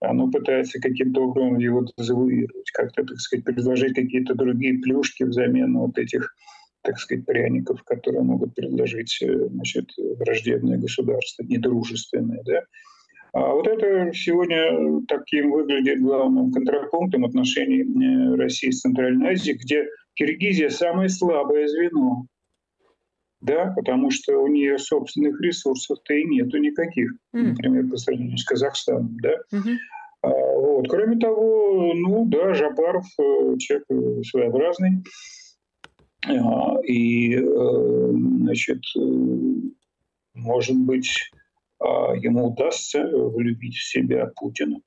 оно 0.00 0.30
пытается 0.30 0.80
каким-то 0.80 1.22
образом 1.22 1.58
его 1.58 1.86
дезавуировать, 1.96 2.70
как-то, 2.72 3.04
так 3.04 3.18
сказать, 3.18 3.44
предложить 3.44 3.94
какие-то 3.94 4.34
другие 4.34 4.78
плюшки 4.78 5.22
взамен 5.24 5.76
вот 5.78 5.98
этих, 5.98 6.34
так 6.82 6.98
сказать, 6.98 7.24
пряников, 7.24 7.82
которые 7.84 8.22
могут 8.22 8.54
предложить 8.54 9.18
э, 9.22 9.48
значит, 9.48 9.90
враждебное 10.18 10.78
государство, 10.78 11.42
недружественное. 11.44 12.42
Да? 12.44 12.62
А 13.32 13.52
вот 13.52 13.66
это 13.66 14.12
сегодня 14.12 15.04
таким 15.08 15.50
выглядит 15.50 16.00
главным 16.00 16.52
контрапунктом 16.52 17.24
отношений 17.24 17.82
э, 17.82 18.36
России 18.36 18.70
с 18.70 18.80
Центральной 18.80 19.30
Азией, 19.32 19.56
где 19.56 19.86
Киргизия 20.14 20.68
самое 20.68 21.08
слабое 21.08 21.66
звено 21.68 22.26
да, 23.40 23.72
потому 23.76 24.10
что 24.10 24.38
у 24.38 24.48
нее 24.48 24.78
собственных 24.78 25.40
ресурсов-то 25.40 26.14
и 26.14 26.24
нету 26.24 26.58
никаких, 26.58 27.12
mm. 27.34 27.42
например, 27.42 27.88
по 27.88 27.96
сравнению 27.96 28.38
с 28.38 28.44
Казахстаном, 28.44 29.16
да. 29.22 29.34
Mm-hmm. 29.52 29.76
А, 30.22 30.28
вот. 30.28 30.88
Кроме 30.88 31.18
того, 31.18 31.92
ну 31.94 32.26
да, 32.26 32.54
Жапаров 32.54 33.06
э, 33.18 33.56
человек 33.58 33.84
э, 33.90 34.22
своеобразный, 34.22 35.04
а, 36.26 36.80
и, 36.82 37.36
э, 37.36 38.10
значит, 38.42 38.82
может 40.34 40.76
быть, 40.76 41.30
а, 41.78 42.14
ему 42.16 42.48
удастся 42.48 43.06
влюбить 43.06 43.76
в 43.76 43.88
себя 43.88 44.30
Путина. 44.34 44.80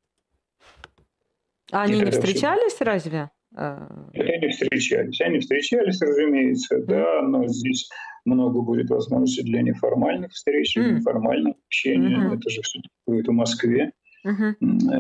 А 1.72 1.84
они 1.84 2.00
не 2.02 2.12
встречались 2.12 2.74
все... 2.74 2.86
разве? 2.86 3.30
Они 3.56 4.50
встречались. 4.50 5.22
Они 5.22 5.40
встречались, 5.40 6.02
разумеется, 6.02 6.78
mm. 6.78 6.86
да, 6.86 7.22
но 7.24 7.48
здесь 7.48 7.90
много 8.26 8.62
будет 8.62 8.90
возможностей 8.90 9.44
для 9.44 9.62
неформальных 9.62 10.32
встреч, 10.32 10.78
mm. 10.78 10.92
неформального 10.92 11.56
общения. 11.66 12.18
Mm-hmm. 12.18 12.38
Это 12.38 12.50
же 12.50 12.62
все 12.62 12.80
будет 13.08 13.28
в 13.28 13.32
Москве, 13.32 13.92
mm-hmm. 14.26 14.54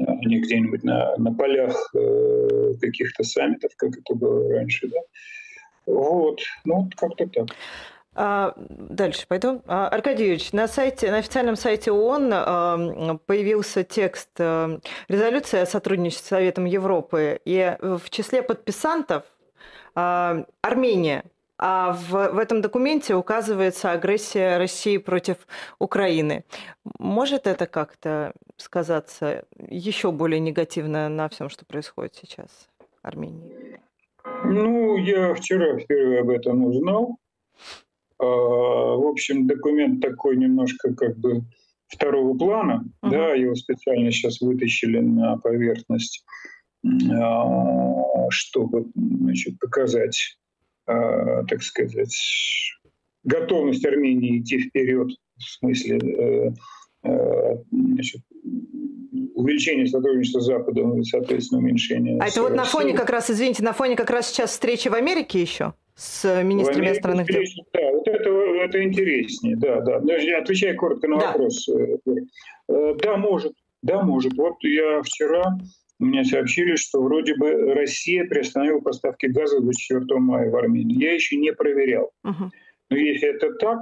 а 0.07 0.25
не 0.25 0.41
где-нибудь 0.41 0.83
на, 0.83 1.15
на 1.17 1.33
полях 1.33 1.75
э, 1.95 2.73
каких-то 2.81 3.23
саммитов, 3.23 3.71
как 3.77 3.91
это 3.97 4.15
было 4.15 4.49
раньше, 4.49 4.87
да. 4.87 4.99
Вот, 5.85 6.39
ну, 6.65 6.89
как-то 6.95 7.27
так. 7.27 7.47
А, 8.15 8.53
дальше 8.57 9.27
пойду. 9.27 9.61
А, 9.67 9.87
Аркадьевич, 9.87 10.51
на 10.51 10.67
сайте, 10.67 11.11
на 11.11 11.17
официальном 11.17 11.55
сайте 11.55 11.91
ООН 11.91 12.31
а, 12.33 13.17
появился 13.25 13.83
текст 13.83 14.29
а, 14.39 14.79
резолюции 15.07 15.59
о 15.59 15.65
сотрудничестве 15.65 16.25
с 16.25 16.29
Советом 16.29 16.65
Европы, 16.65 17.39
и 17.45 17.77
в 17.79 18.09
числе 18.09 18.41
подписантов 18.41 19.23
а, 19.95 20.43
Армения. 20.61 21.23
А 21.61 21.91
в, 21.91 22.11
в 22.11 22.37
этом 22.37 22.61
документе 22.61 23.15
указывается 23.15 23.91
агрессия 23.91 24.57
России 24.57 24.97
против 24.97 25.37
Украины. 25.77 26.45
Может 26.99 27.47
это 27.47 27.67
как-то 27.67 28.33
сказаться 28.55 29.43
еще 29.67 30.11
более 30.11 30.39
негативно 30.39 31.09
на 31.09 31.27
всем, 31.27 31.49
что 31.49 31.65
происходит 31.65 32.15
сейчас 32.15 32.69
в 32.79 33.07
Армении? 33.07 33.79
Ну, 34.45 34.95
я 34.97 35.33
вчера 35.33 35.77
впервые 35.77 36.21
об 36.21 36.29
этом 36.29 36.65
узнал. 36.65 37.17
А, 38.19 38.25
в 38.25 39.07
общем, 39.07 39.47
документ 39.47 40.01
такой 40.01 40.37
немножко 40.37 40.93
как 40.93 41.17
бы 41.17 41.43
второго 41.87 42.37
плана. 42.37 42.83
Uh-huh. 43.03 43.09
Да, 43.11 43.33
его 43.33 43.55
специально 43.55 44.11
сейчас 44.11 44.41
вытащили 44.41 44.99
на 44.99 45.37
поверхность, 45.37 46.23
а, 46.85 48.29
чтобы 48.29 48.85
значит, 48.95 49.57
показать 49.59 50.37
а, 50.89 51.43
так 51.43 51.61
сказать, 51.61 52.15
готовность 53.23 53.85
Армении 53.85 54.39
идти 54.39 54.59
вперед 54.59 55.09
в 55.37 55.43
смысле 55.43 55.97
э, 55.99 56.51
э, 57.03 57.57
значит, 57.71 58.21
увеличения 59.35 59.85
сотрудничества 59.85 60.39
с 60.39 60.45
Западом 60.45 60.99
и, 60.99 61.03
соответственно, 61.03 61.59
уменьшения. 61.59 62.19
А 62.19 62.27
это 62.27 62.41
вот 62.41 62.55
на 62.55 62.65
фоне 62.65 62.93
как 62.93 63.11
раз, 63.11 63.29
извините, 63.29 63.63
на 63.63 63.73
фоне 63.73 63.95
как 63.95 64.09
раз 64.09 64.29
сейчас 64.29 64.49
встречи 64.49 64.87
в 64.89 64.95
Америке 64.95 65.39
еще 65.39 65.75
с 65.99 66.43
министрами 66.43 66.87
иностранных 66.87 67.27
дел? 67.27 67.43
Да, 67.73 67.91
вот 67.91 68.07
это, 68.07 68.29
это 68.29 68.83
интереснее, 68.83 69.57
да, 69.57 69.81
да. 69.81 69.97
Отвечая 70.37 70.73
коротко 70.75 71.09
на 71.09 71.19
да. 71.19 71.27
вопрос. 71.27 71.67
Э, 71.67 72.95
да, 73.03 73.17
может, 73.17 73.53
да, 73.81 74.01
может. 74.01 74.33
Вот 74.37 74.55
я 74.61 75.01
вчера 75.03 75.57
мне 75.99 76.23
сообщили, 76.23 76.75
что 76.77 77.01
вроде 77.01 77.35
бы 77.35 77.73
Россия 77.73 78.23
приостановила 78.23 78.79
поставки 78.79 79.25
газа 79.25 79.59
24 79.59 80.19
мая 80.21 80.49
в 80.49 80.55
Армению. 80.55 80.97
Я 80.97 81.13
еще 81.13 81.35
не 81.35 81.51
проверял. 81.51 82.11
Uh-huh. 82.25 82.49
Но 82.89 82.97
если 82.97 83.35
это 83.35 83.53
так, 83.55 83.79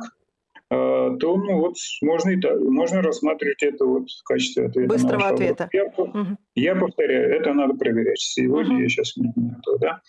э, 0.71 1.17
то 1.19 1.37
ну, 1.37 1.59
вот 1.59 1.75
можно, 2.01 2.31
и 2.31 2.41
так, 2.41 2.59
можно 2.59 3.03
рассматривать 3.03 3.61
это 3.61 3.85
вот 3.85 4.09
в 4.09 4.23
качестве 4.23 4.65
ответа. 4.65 4.89
Быстрого 4.89 5.27
ответа. 5.27 5.69
Я, 5.71 5.85
uh-huh. 5.85 6.35
я 6.55 6.75
повторяю, 6.75 7.35
это 7.35 7.53
надо 7.53 7.75
проверять. 7.75 8.19
Сегодня 8.19 8.77
uh-huh. 8.77 8.81
я 8.81 8.89
сейчас 8.89 9.15
не 9.17 9.31
знаю, 9.35 9.61
да. 9.79 10.01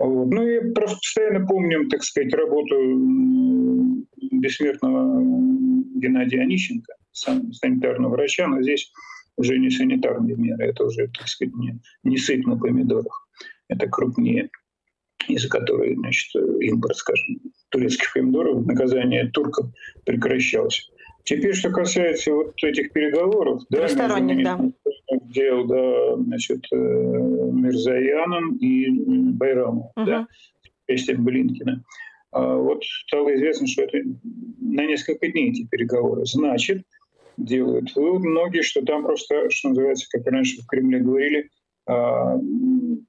Вот. 0.00 0.30
Ну 0.30 0.46
и 0.46 0.72
просто 0.72 0.96
постоянно 0.96 1.46
помним, 1.46 1.88
так 1.90 2.02
сказать, 2.02 2.32
работу 2.32 2.74
бессмертного 4.32 5.22
Геннадия 5.94 6.40
Онищенко, 6.40 6.94
санитарного 7.12 8.12
врача, 8.12 8.46
но 8.46 8.62
здесь 8.62 8.90
уже 9.36 9.58
не 9.58 9.70
санитарные 9.70 10.36
меры, 10.36 10.64
это 10.64 10.84
уже, 10.84 11.08
так 11.08 11.28
сказать, 11.28 11.54
не, 11.54 11.78
не 12.02 12.16
сыпь 12.16 12.46
на 12.46 12.56
помидорах. 12.56 13.28
Это 13.68 13.86
крупнее, 13.88 14.48
из-за 15.28 15.50
которой, 15.50 15.94
значит, 15.94 16.34
импорт, 16.34 16.96
скажем, 16.96 17.38
турецких 17.68 18.14
помидоров, 18.14 18.64
наказание 18.64 19.30
турков 19.30 19.66
прекращался. 20.06 20.82
Теперь, 21.24 21.54
что 21.54 21.70
касается 21.70 22.32
вот 22.32 22.54
этих 22.62 22.92
переговоров, 22.92 23.62
да, 23.68 23.82
между 23.82 23.98
да. 23.98 24.58
Дел, 25.30 25.66
да, 25.66 26.16
значит, 26.16 26.64
э, 26.72 26.76
Мирзаяном 26.76 28.56
и 28.56 28.88
Байрамом, 29.32 29.90
угу. 29.96 30.04
да, 30.04 30.26
вместе 30.86 31.14
Блинкина. 31.14 31.82
А 32.32 32.56
вот 32.56 32.84
стало 33.06 33.34
известно, 33.34 33.66
что 33.66 33.82
это 33.82 33.98
на 34.60 34.86
несколько 34.86 35.28
дней 35.28 35.50
эти 35.50 35.66
переговоры. 35.66 36.24
Значит, 36.26 36.84
делают 37.36 37.94
вывод 37.96 38.22
многие, 38.22 38.62
что 38.62 38.82
там 38.82 39.02
просто, 39.02 39.50
что 39.50 39.70
называется, 39.70 40.06
как 40.10 40.26
раньше 40.26 40.62
в 40.62 40.66
Кремле 40.66 41.00
говорили, 41.00 41.50
а, 41.86 42.36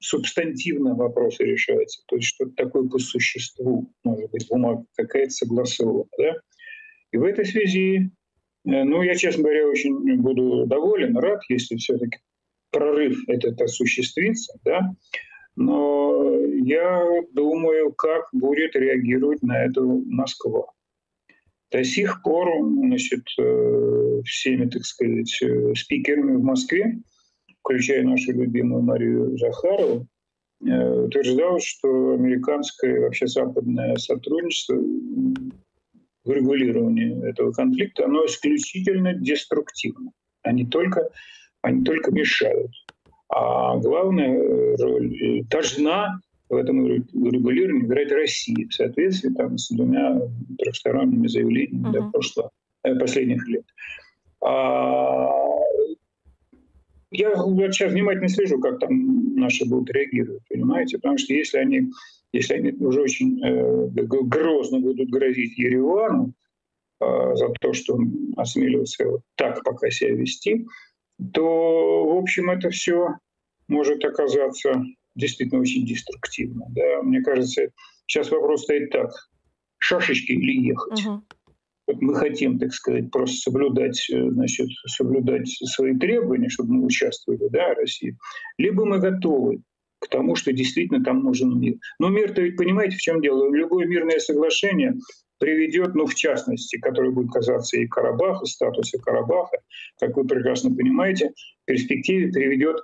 субстантивно 0.00 0.94
вопросы 0.94 1.44
решаются. 1.44 2.02
То 2.06 2.16
есть 2.16 2.28
что-то 2.28 2.52
такое 2.56 2.88
по 2.88 2.98
существу, 2.98 3.92
может 4.02 4.30
быть, 4.30 4.48
бумага 4.48 4.84
какая-то 4.96 5.30
согласована. 5.30 6.04
Да? 6.18 6.34
И 7.12 7.16
в 7.16 7.22
этой 7.22 7.44
связи, 7.44 7.98
э, 8.00 8.21
ну, 8.64 9.02
я, 9.02 9.14
честно 9.14 9.42
говоря, 9.42 9.68
очень 9.68 10.20
буду 10.20 10.66
доволен, 10.66 11.16
рад, 11.16 11.40
если 11.48 11.76
все-таки 11.76 12.18
прорыв 12.70 13.28
этот 13.28 13.60
осуществится, 13.60 14.58
да, 14.64 14.94
но 15.56 16.36
я 16.64 17.04
думаю, 17.32 17.92
как 17.92 18.24
будет 18.32 18.74
реагировать 18.74 19.42
на 19.42 19.64
это 19.64 19.82
Москва. 19.82 20.66
До 21.70 21.84
сих 21.84 22.22
пор 22.22 22.48
значит, 22.60 23.24
э, 23.38 24.20
всеми, 24.24 24.68
так 24.68 24.84
сказать, 24.84 25.42
э, 25.42 25.74
спикерами 25.74 26.36
в 26.36 26.42
Москве, 26.42 26.98
включая 27.60 28.02
нашу 28.02 28.32
любимую 28.32 28.82
Марию 28.82 29.36
Захарову, 29.38 30.06
утверждалось, 30.60 31.64
что 31.64 32.12
американское 32.12 33.00
вообще 33.00 33.26
западное 33.26 33.96
сотрудничество 33.96 34.76
в 36.24 36.30
регулировании 36.30 37.28
этого 37.28 37.52
конфликта, 37.52 38.04
оно 38.04 38.26
исключительно 38.26 39.14
деструктивно. 39.14 40.12
Они 40.42 40.64
только, 40.64 41.08
они 41.62 41.84
только 41.84 42.10
мешают. 42.10 42.70
А 43.28 43.76
главная 43.78 44.76
роль 44.76 45.44
должна 45.50 46.20
в 46.48 46.54
этом 46.54 46.86
регулировании 46.86 47.86
играть 47.86 48.12
Россия 48.12 48.68
в 48.68 48.74
соответствии 48.74 49.30
там, 49.30 49.56
с 49.56 49.70
двумя 49.70 50.20
трехсторонними 50.58 51.26
заявлениями 51.26 51.88
uh-huh. 51.88 51.92
до 51.92 52.10
прошлого, 52.10 52.50
э, 52.84 52.94
последних 52.96 53.46
лет. 53.48 53.64
А, 54.44 55.30
я 57.12 57.34
вот 57.36 57.74
сейчас 57.74 57.92
внимательно 57.92 58.28
слежу, 58.28 58.58
как 58.60 58.78
там 58.78 59.34
наши 59.36 59.64
будут 59.64 59.90
реагировать, 59.90 60.42
понимаете? 60.48 60.98
Потому 60.98 61.18
что 61.18 61.34
если 61.34 61.58
они, 61.58 61.90
если 62.32 62.54
они 62.54 62.72
уже 62.72 63.02
очень 63.02 63.42
э, 63.44 63.88
грозно 63.92 64.80
будут 64.80 65.10
грозить 65.10 65.58
Еревану 65.58 66.32
э, 67.00 67.34
за 67.34 67.48
то, 67.60 67.72
что 67.72 67.94
он 67.94 68.32
осмелился 68.36 69.08
вот 69.08 69.20
так 69.36 69.62
пока 69.62 69.90
себя 69.90 70.14
вести, 70.14 70.66
то, 71.32 72.14
в 72.14 72.18
общем, 72.18 72.50
это 72.50 72.70
все 72.70 73.16
может 73.68 74.04
оказаться 74.04 74.82
действительно 75.14 75.60
очень 75.60 75.86
деструктивно. 75.86 76.66
Да? 76.70 77.02
Мне 77.02 77.20
кажется, 77.20 77.68
сейчас 78.06 78.30
вопрос 78.30 78.62
стоит 78.62 78.90
так, 78.90 79.10
шашечки 79.78 80.32
или 80.32 80.68
ехать. 80.68 81.06
Угу. 81.06 81.22
Мы 81.88 82.14
хотим, 82.14 82.58
так 82.58 82.72
сказать, 82.72 83.10
просто 83.10 83.36
соблюдать, 83.36 84.08
э, 84.10 84.30
значит, 84.30 84.68
соблюдать 84.86 85.48
свои 85.48 85.96
требования, 85.98 86.48
чтобы 86.48 86.74
мы 86.74 86.86
участвовали, 86.86 87.48
да, 87.50 87.74
России, 87.74 88.16
либо 88.56 88.84
мы 88.84 88.98
готовы 88.98 89.62
к 89.98 90.08
тому, 90.08 90.34
что 90.34 90.52
действительно 90.52 91.02
там 91.02 91.22
нужен 91.22 91.58
мир. 91.58 91.74
Но 91.98 92.08
мир-то 92.08 92.42
ведь, 92.42 92.56
понимаете, 92.56 92.96
в 92.96 93.00
чем 93.00 93.20
дело? 93.20 93.52
Любое 93.52 93.86
мирное 93.86 94.18
соглашение 94.18 94.94
приведет, 95.38 95.94
ну, 95.94 96.06
в 96.06 96.14
частности, 96.14 96.78
которое 96.78 97.10
будет 97.10 97.32
казаться 97.32 97.76
и 97.76 97.86
Карабаха, 97.86 98.44
статуса 98.46 98.98
Карабаха, 98.98 99.58
как 99.98 100.16
вы 100.16 100.24
прекрасно 100.24 100.74
понимаете, 100.74 101.32
в 101.62 101.66
перспективе 101.66 102.32
приведет 102.32 102.76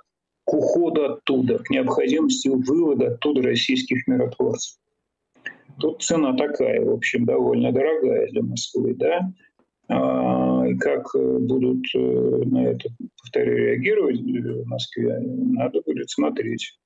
к 0.45 0.53
уходу 0.53 1.05
оттуда, 1.05 1.59
к 1.59 1.69
необходимости 1.69 2.49
вывода 2.49 3.13
оттуда 3.13 3.43
российских 3.43 4.07
миротворцев. 4.07 4.77
Тут 5.79 6.01
цена 6.01 6.35
такая, 6.35 6.81
в 6.81 6.91
общем, 6.93 7.25
довольно 7.25 7.71
дорогая 7.71 8.27
для 8.31 8.41
Москвы, 8.41 8.95
да. 8.95 9.31
А, 9.87 10.67
и 10.67 10.75
как 10.77 11.07
будут 11.13 11.83
э, 11.95 11.99
на 12.45 12.67
это, 12.67 12.89
повторяю, 13.21 13.57
реагировать 13.57 14.19
в 14.19 14.67
Москве, 14.67 15.19
надо 15.19 15.81
будет 15.81 16.09
смотреть 16.09 16.77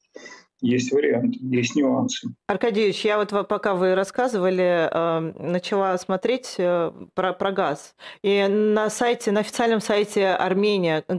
есть 0.64 0.92
варианты, 0.94 1.38
есть 1.42 1.76
нюансы. 1.76 2.30
Аркадьевич, 2.48 3.04
я 3.04 3.18
вот 3.18 3.32
пока 3.48 3.76
вы 3.76 3.96
рассказывали, 3.96 4.88
эм, 4.90 5.36
начала 5.52 5.98
смотреть 5.98 6.56
э, 6.58 6.94
про, 7.14 7.34
про 7.34 7.52
газ. 7.52 7.96
И 8.22 8.48
на 8.48 8.90
сайте, 8.90 9.32
на 9.32 9.42
официальном 9.42 9.82
сайте 9.82 10.30
Армения, 10.30 11.04
э, 11.08 11.18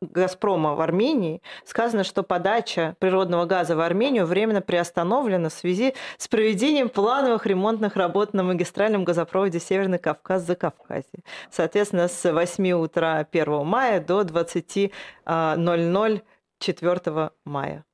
Газпрома 0.00 0.76
в 0.76 0.80
Армении 0.80 1.42
сказано, 1.64 2.04
что 2.04 2.22
подача 2.22 2.94
природного 3.00 3.46
газа 3.46 3.74
в 3.74 3.80
Армению 3.80 4.26
временно 4.26 4.62
приостановлена 4.62 5.48
в 5.48 5.52
связи 5.52 5.94
с 6.16 6.28
проведением 6.28 6.88
плановых 6.88 7.46
ремонтных 7.46 7.96
работ 7.96 8.32
на 8.32 8.44
магистральном 8.44 9.02
газопроводе 9.04 9.58
Северный 9.58 9.98
Кавказ 9.98 10.44
за 10.44 10.54
Кавказе. 10.54 11.24
Соответственно, 11.50 12.06
с 12.06 12.32
8 12.32 12.70
утра 12.72 13.26
1 13.28 13.66
мая 13.66 14.00
до 14.00 14.20
20.00 14.20 16.22
4 16.60 17.30
мая. 17.44 17.84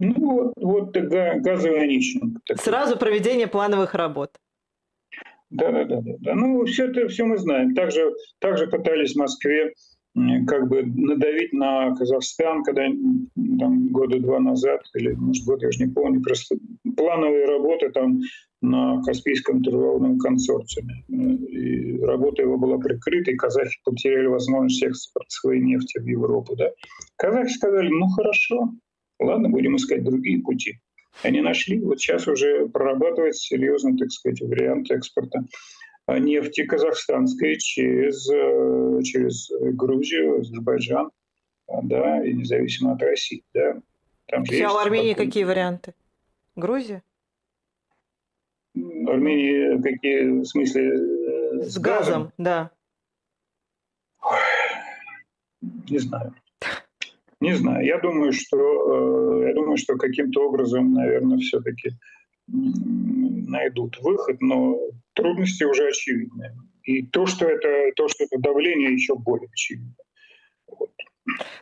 Ну, 0.00 0.14
вот, 0.16 0.52
вот 0.56 0.96
газовый 0.96 1.82
онищенко. 1.82 2.40
Сразу 2.56 2.98
проведение 2.98 3.46
плановых 3.46 3.94
работ. 3.94 4.30
Да, 5.50 5.70
да, 5.70 5.84
да, 5.84 6.00
да. 6.00 6.12
да. 6.20 6.34
Ну, 6.34 6.64
все 6.64 6.86
это 6.86 7.08
все 7.08 7.24
мы 7.24 7.36
знаем. 7.36 7.74
Также, 7.74 8.10
также 8.38 8.66
пытались 8.66 9.12
в 9.12 9.18
Москве 9.18 9.74
как 10.46 10.68
бы 10.68 10.82
надавить 10.82 11.52
на 11.52 11.94
Казахстан, 11.94 12.64
когда 12.64 12.82
там 13.58 13.88
года 13.88 14.18
два 14.18 14.40
назад, 14.40 14.80
или, 14.94 15.12
может, 15.12 15.44
год, 15.44 15.62
я 15.62 15.68
уже 15.68 15.86
не 15.86 15.92
помню, 15.92 16.20
просто 16.22 16.56
плановые 16.96 17.46
работы 17.46 17.90
там 17.90 18.20
на 18.60 19.00
Каспийском 19.02 19.62
трудовом 19.62 20.18
консорциуме. 20.18 21.04
И 21.08 22.00
работа 22.00 22.42
его 22.42 22.58
была 22.58 22.78
прикрыта, 22.78 23.30
и 23.30 23.36
казахи 23.36 23.78
потеряли 23.84 24.26
возможность 24.26 24.82
экспорта 24.82 25.30
своей 25.30 25.62
нефти 25.62 25.98
в 25.98 26.06
Европу. 26.06 26.56
Да? 26.56 26.70
Казахи 27.16 27.52
сказали, 27.52 27.88
ну 27.88 28.08
хорошо, 28.08 28.70
Ладно, 29.20 29.50
будем 29.50 29.76
искать 29.76 30.02
другие 30.02 30.42
пути. 30.42 30.80
Они 31.22 31.40
нашли. 31.40 31.78
Вот 31.80 32.00
сейчас 32.00 32.26
уже 32.26 32.66
прорабатывается 32.68 33.42
серьезно, 33.42 33.96
так 33.96 34.10
сказать, 34.10 34.40
вариант 34.40 34.90
экспорта 34.90 35.44
нефти 36.08 36.64
казахстанской 36.64 37.56
через, 37.58 38.28
э, 38.28 39.02
через 39.04 39.50
Грузию, 39.74 40.40
Азербайджан, 40.40 41.10
да, 41.82 42.24
и 42.24 42.32
независимо 42.32 42.94
от 42.94 43.02
России, 43.02 43.44
да. 43.54 43.80
Там 44.26 44.44
же 44.44 44.64
а 44.64 44.72
у 44.72 44.76
Армении 44.78 45.12
потом... 45.12 45.26
какие 45.26 45.44
варианты? 45.44 45.94
Грузия? 46.56 47.02
Армении 48.74 49.80
какие, 49.82 50.40
в 50.40 50.44
смысле, 50.44 50.82
э, 50.82 51.62
с, 51.62 51.74
с 51.74 51.78
газом? 51.78 52.22
газом? 52.22 52.32
Да. 52.38 52.70
Не 55.88 55.98
знаю. 55.98 56.34
Не 57.40 57.54
знаю. 57.54 57.84
Я 57.84 57.98
думаю, 57.98 58.32
что, 58.32 58.58
э, 58.58 59.48
я 59.48 59.54
думаю, 59.54 59.76
что 59.78 59.96
каким-то 59.96 60.48
образом, 60.48 60.92
наверное, 60.92 61.38
все-таки 61.38 61.92
найдут 62.46 63.98
выход, 64.00 64.40
но 64.40 64.78
трудности 65.14 65.64
уже 65.64 65.88
очевидны. 65.88 66.52
И 66.82 67.06
то, 67.06 67.26
что 67.26 67.46
это, 67.46 67.92
то, 67.96 68.08
что 68.08 68.24
это 68.24 68.38
давление, 68.38 68.92
еще 68.92 69.14
более 69.14 69.48
очевидно. 69.52 69.94
Вот. 70.66 70.90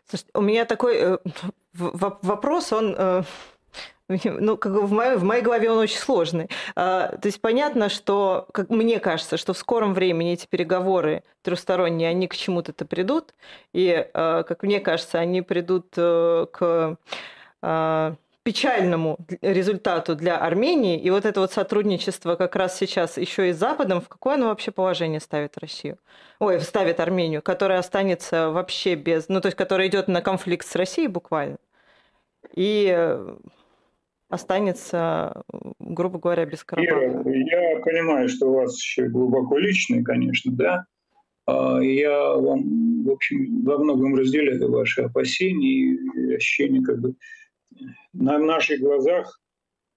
Слушайте, 0.06 0.30
у 0.34 0.40
меня 0.40 0.64
такой 0.64 0.96
э, 0.96 1.18
вопрос, 1.74 2.72
он 2.72 2.94
э, 2.96 3.22
ну, 4.24 4.56
как 4.56 4.72
в 4.72 4.90
моей, 4.90 5.16
в 5.16 5.24
моей 5.24 5.42
голове 5.42 5.70
он 5.70 5.78
очень 5.78 5.98
сложный. 5.98 6.48
А, 6.74 7.08
то 7.08 7.26
есть 7.26 7.40
понятно, 7.40 7.88
что, 7.88 8.48
как 8.52 8.70
мне 8.70 9.00
кажется, 9.00 9.36
что 9.36 9.52
в 9.52 9.58
скором 9.58 9.92
времени 9.92 10.32
эти 10.32 10.46
переговоры 10.46 11.24
трехсторонние, 11.42 12.08
они 12.08 12.26
к 12.26 12.36
чему-то-то 12.36 12.86
придут, 12.86 13.34
и, 13.74 14.08
а, 14.14 14.44
как 14.44 14.62
мне 14.62 14.80
кажется, 14.80 15.18
они 15.18 15.42
придут 15.42 15.92
э, 15.96 16.46
к 16.50 16.96
а, 17.60 18.14
печальному 18.44 19.18
результату 19.42 20.16
для 20.16 20.38
Армении, 20.38 20.98
и 20.98 21.10
вот 21.10 21.26
это 21.26 21.40
вот 21.40 21.52
сотрудничество 21.52 22.36
как 22.36 22.56
раз 22.56 22.78
сейчас 22.78 23.18
еще 23.18 23.50
и 23.50 23.52
с 23.52 23.58
Западом, 23.58 24.00
в 24.00 24.08
какое 24.08 24.34
оно 24.34 24.46
вообще 24.46 24.70
положение 24.70 25.20
ставит 25.20 25.58
Россию? 25.58 25.98
Ой, 26.38 26.60
ставит 26.60 26.98
Армению, 26.98 27.42
которая 27.42 27.78
останется 27.78 28.48
вообще 28.48 28.94
без... 28.94 29.28
Ну, 29.28 29.42
то 29.42 29.48
есть, 29.48 29.56
которая 29.56 29.88
идет 29.88 30.08
на 30.08 30.22
конфликт 30.22 30.66
с 30.66 30.74
Россией 30.76 31.08
буквально. 31.08 31.58
И 32.54 32.90
э, 32.96 33.36
останется, 34.28 35.42
грубо 35.78 36.18
говоря, 36.18 36.44
без 36.44 36.64
Карабаха. 36.64 37.22
Я, 37.28 37.72
я 37.72 37.80
понимаю, 37.80 38.28
что 38.28 38.48
у 38.48 38.54
вас 38.54 38.78
еще 38.78 39.08
глубоко 39.08 39.58
личный, 39.58 40.02
конечно, 40.02 40.52
да. 40.52 40.84
А, 41.46 41.80
я 41.82 42.34
вам, 42.34 43.04
в 43.04 43.10
общем, 43.10 43.64
во 43.64 43.78
многом 43.78 44.14
разделяю 44.14 44.70
ваши 44.70 45.02
опасения 45.02 45.94
и 45.94 46.34
ощущения 46.34 46.82
как 46.82 47.00
бы 47.00 47.14
на 48.12 48.38
наших 48.38 48.80
глазах 48.80 49.40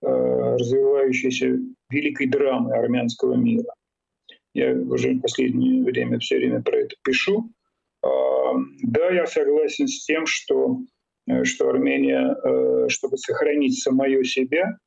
а, 0.02 0.58
развивающейся 0.58 1.60
великой 1.90 2.28
драмы 2.28 2.74
армянского 2.74 3.36
мира. 3.36 3.74
Я 4.54 4.74
уже 4.74 5.14
в 5.14 5.22
последнее 5.22 5.84
время 5.84 6.20
все 6.20 6.38
время 6.38 6.62
про 6.62 6.78
это 6.78 6.96
пишу. 7.04 7.50
А, 8.02 8.08
да, 8.84 9.10
я 9.12 9.28
согласен 9.28 9.88
с 9.88 10.06
тем, 10.06 10.26
что 10.26 10.80
что 11.44 11.70
Армения, 11.70 12.36
э, 12.44 12.90
чтобы 12.90 13.18
сохранить 13.18 13.82
самое 13.82 14.24
себя, 14.24 14.78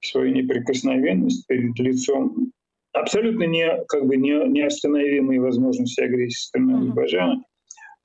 свою 0.00 0.34
неприкосновенность 0.34 1.46
перед 1.46 1.78
лицом 1.78 2.52
абсолютно 2.92 3.44
не, 3.44 3.68
как 3.88 4.06
бы 4.06 4.16
не, 4.16 4.32
неостановимые 4.48 5.40
возможности 5.40 6.00
агрессии 6.00 6.36
со 6.36 6.48
стороны 6.48 6.78
Азербайджана, 6.78 7.44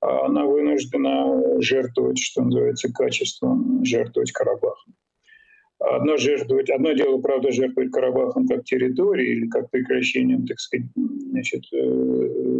а 0.02 0.26
она 0.26 0.46
вынуждена 0.46 1.62
жертвовать, 1.62 2.20
что 2.20 2.44
называется, 2.44 2.92
качеством, 2.92 3.84
жертвовать 3.86 4.32
Карабахом. 4.32 4.96
Одно, 5.80 6.18
жертвовать, 6.18 6.70
одно 6.70 6.92
дело, 6.92 7.22
правда, 7.22 7.52
жертвовать 7.52 7.92
Карабахом 7.92 8.48
как 8.48 8.66
территорией 8.66 9.38
или 9.38 9.48
как 9.48 9.70
прекращением, 9.70 10.46
так 10.46 10.60
сказать, 10.60 10.88
значит, 10.96 11.64
э, 11.74 12.60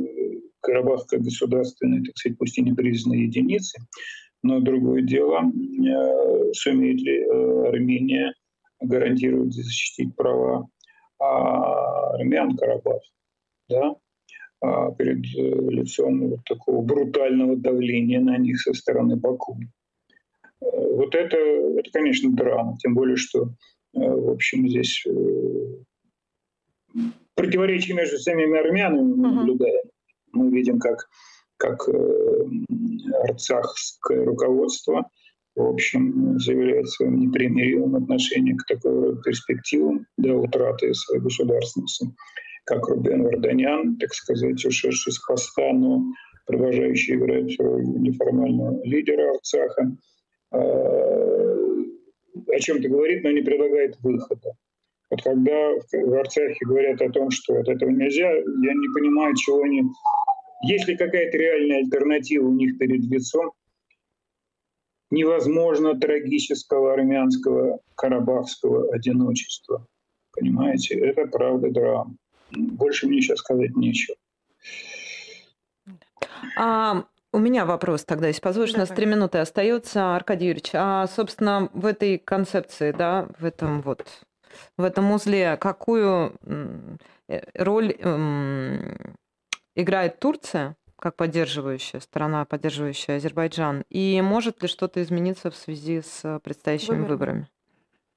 Карабах 0.62 1.06
как 1.08 1.22
государственной, 1.22 2.04
так 2.04 2.18
сказать, 2.18 2.38
пусть 2.38 2.58
и 2.58 2.62
непризнанной 2.62 3.24
единицы. 3.24 3.80
Но 4.42 4.60
другое 4.60 5.02
дело, 5.02 5.42
э, 5.44 6.54
сумеет 6.54 7.02
ли 7.02 7.20
э, 7.20 7.68
Армения 7.70 8.34
гарантировать 8.82 9.58
и 9.58 9.62
защитить 9.62 10.16
права 10.16 10.68
а, 11.20 12.16
армян 12.16 12.56
Карабах 12.56 13.02
да, 13.68 13.96
а, 14.62 14.92
перед 14.92 15.26
э, 15.36 15.72
лицом 15.72 16.30
вот 16.30 16.40
такого 16.46 16.82
брутального 16.82 17.58
давления 17.58 18.22
на 18.22 18.38
них 18.38 18.62
со 18.62 18.74
стороны 18.74 19.18
Баку. 19.18 19.60
вот 20.62 21.14
это, 21.14 21.36
это, 21.36 21.92
конечно, 21.92 22.32
драма, 22.32 22.78
тем 22.80 22.96
более, 22.96 23.18
что, 23.18 23.50
в 23.94 24.30
общем, 24.30 24.68
здесь 24.70 25.06
противоречия 27.36 27.94
между 27.94 28.18
самими 28.18 28.58
армянами 28.58 29.14
мы 29.14 29.32
наблюдаем. 29.32 29.90
Мы 30.32 30.52
видим, 30.52 30.80
как, 30.80 31.10
как 31.60 31.88
арцахское 33.24 34.26
руководство 34.26 35.10
в 35.60 35.68
общем, 35.68 36.40
заявляет 36.40 36.88
своим 36.90 37.20
непримиримым 37.20 37.96
отношением 37.96 38.58
к 38.58 38.66
такой 38.66 39.22
перспективам 39.22 40.06
до 40.18 40.36
утраты 40.36 40.94
своей 40.94 41.22
государственности, 41.22 42.08
как 42.66 42.88
Рубен 42.88 43.24
Варданян, 43.24 43.98
так 43.98 44.14
сказать, 44.14 44.64
ушедший 44.66 45.12
с 45.12 45.20
поста, 45.20 45.74
но 45.74 46.04
продолжающий 46.46 47.16
играть 47.16 47.60
роль 47.60 47.84
неформального 47.84 48.82
лидера 48.86 49.32
Арцаха, 49.32 49.92
а, 50.52 50.60
о 52.48 52.60
чем-то 52.60 52.88
говорит, 52.88 53.24
но 53.24 53.32
не 53.32 53.42
предлагает 53.42 53.98
выхода. 54.02 54.54
Вот 55.12 55.22
когда 55.24 55.72
в 55.92 56.14
Арцахе 56.14 56.66
говорят 56.66 57.02
о 57.02 57.10
том, 57.10 57.32
что 57.32 57.56
от 57.56 57.68
этого 57.68 57.90
нельзя, 57.90 58.30
я 58.30 58.44
не 58.74 58.94
понимаю, 58.94 59.36
чего 59.36 59.62
они... 59.62 59.84
Есть 60.62 60.88
ли 60.88 60.98
какая-то 60.98 61.38
реальная 61.38 61.80
альтернатива 61.80 62.48
у 62.48 62.54
них 62.54 62.78
перед 62.78 63.04
лицом 63.06 63.54
невозможно 65.12 66.00
трагического 66.00 66.94
армянского 66.94 67.80
карабахского 67.96 68.94
одиночества. 68.94 69.86
Понимаете, 70.32 70.96
это 71.00 71.26
правда 71.26 71.72
драма. 71.72 72.16
Больше 72.52 73.08
мне 73.08 73.22
сейчас 73.22 73.40
сказать 73.40 73.76
нечего. 73.76 74.16
А 76.58 77.06
у 77.32 77.40
меня 77.40 77.66
вопрос 77.66 78.06
тогда, 78.06 78.28
если 78.28 78.42
позволишь, 78.42 78.72
Давай. 78.72 78.86
у 78.86 78.90
нас 78.90 78.96
три 78.96 79.06
минуты 79.06 79.38
остается, 79.40 80.16
Аркадий 80.16 80.48
Юрьевич. 80.48 80.72
А, 80.74 81.08
собственно, 81.08 81.70
в 81.74 81.86
этой 81.86 82.18
концепции, 82.18 82.92
да, 82.92 83.28
в 83.40 83.46
этом 83.46 83.82
вот, 83.82 84.06
в 84.78 84.84
этом 84.84 85.12
узле, 85.12 85.58
какую 85.58 86.36
э, 87.28 87.42
роль 87.56 87.92
эм, 88.00 89.16
играет 89.76 90.20
Турция? 90.20 90.76
как 91.00 91.16
поддерживающая 91.16 92.00
сторона, 92.02 92.46
поддерживающая 92.46 93.16
Азербайджан? 93.16 93.84
И 93.90 94.22
может 94.22 94.62
ли 94.62 94.68
что-то 94.68 95.02
измениться 95.02 95.50
в 95.50 95.56
связи 95.56 96.02
с 96.02 96.40
предстоящими 96.44 96.98
Выборы. 96.98 97.14
выборами? 97.14 97.48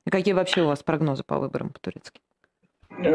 И 0.06 0.10
какие 0.10 0.34
вообще 0.34 0.62
у 0.62 0.66
вас 0.66 0.82
прогнозы 0.82 1.22
по 1.22 1.38
выборам 1.38 1.70
по-турецки? 1.70 2.20
Э, 2.90 3.14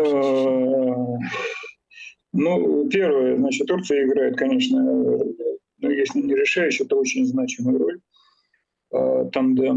ну, 2.34 2.90
первое, 2.90 3.36
значит, 3.36 3.68
Турция 3.68 4.06
играет, 4.06 4.38
конечно, 4.38 4.82
ну, 4.82 5.90
если 5.90 6.22
не 6.22 6.34
решающую, 6.34 6.88
то 6.88 6.98
очень 6.98 7.26
значимую 7.26 7.78
роль. 7.78 8.00
Там, 9.34 9.54
да, 9.56 9.72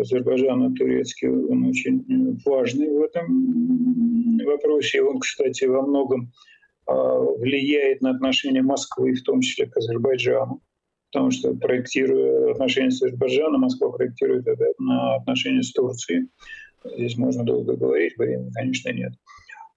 Азербайджан 0.00 0.74
турецкий, 0.74 1.28
он 1.28 1.68
очень 1.68 2.40
важный 2.44 2.90
в 2.90 3.02
этом 3.04 4.38
вопросе. 4.44 5.00
Он, 5.00 5.20
кстати, 5.20 5.64
во 5.64 5.82
многом 5.82 6.32
влияет 6.86 8.00
на 8.00 8.10
отношения 8.10 8.62
Москвы, 8.62 9.14
в 9.14 9.22
том 9.22 9.40
числе 9.40 9.66
к 9.66 9.76
Азербайджану. 9.76 10.60
Потому 11.12 11.30
что 11.30 11.54
проектируя 11.54 12.52
отношения 12.52 12.90
с 12.90 13.00
Азербайджаном, 13.02 13.60
Москва 13.60 13.90
проектирует 13.90 14.46
это 14.48 14.64
на 14.78 15.16
отношения 15.16 15.62
с 15.62 15.72
Турцией. 15.72 16.28
Здесь 16.84 17.16
можно 17.16 17.44
долго 17.44 17.76
говорить, 17.76 18.16
времени, 18.18 18.50
конечно, 18.52 18.90
нет. 18.90 19.12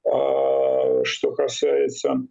А 0.05 1.03
что 1.03 1.31
касается... 1.33 2.25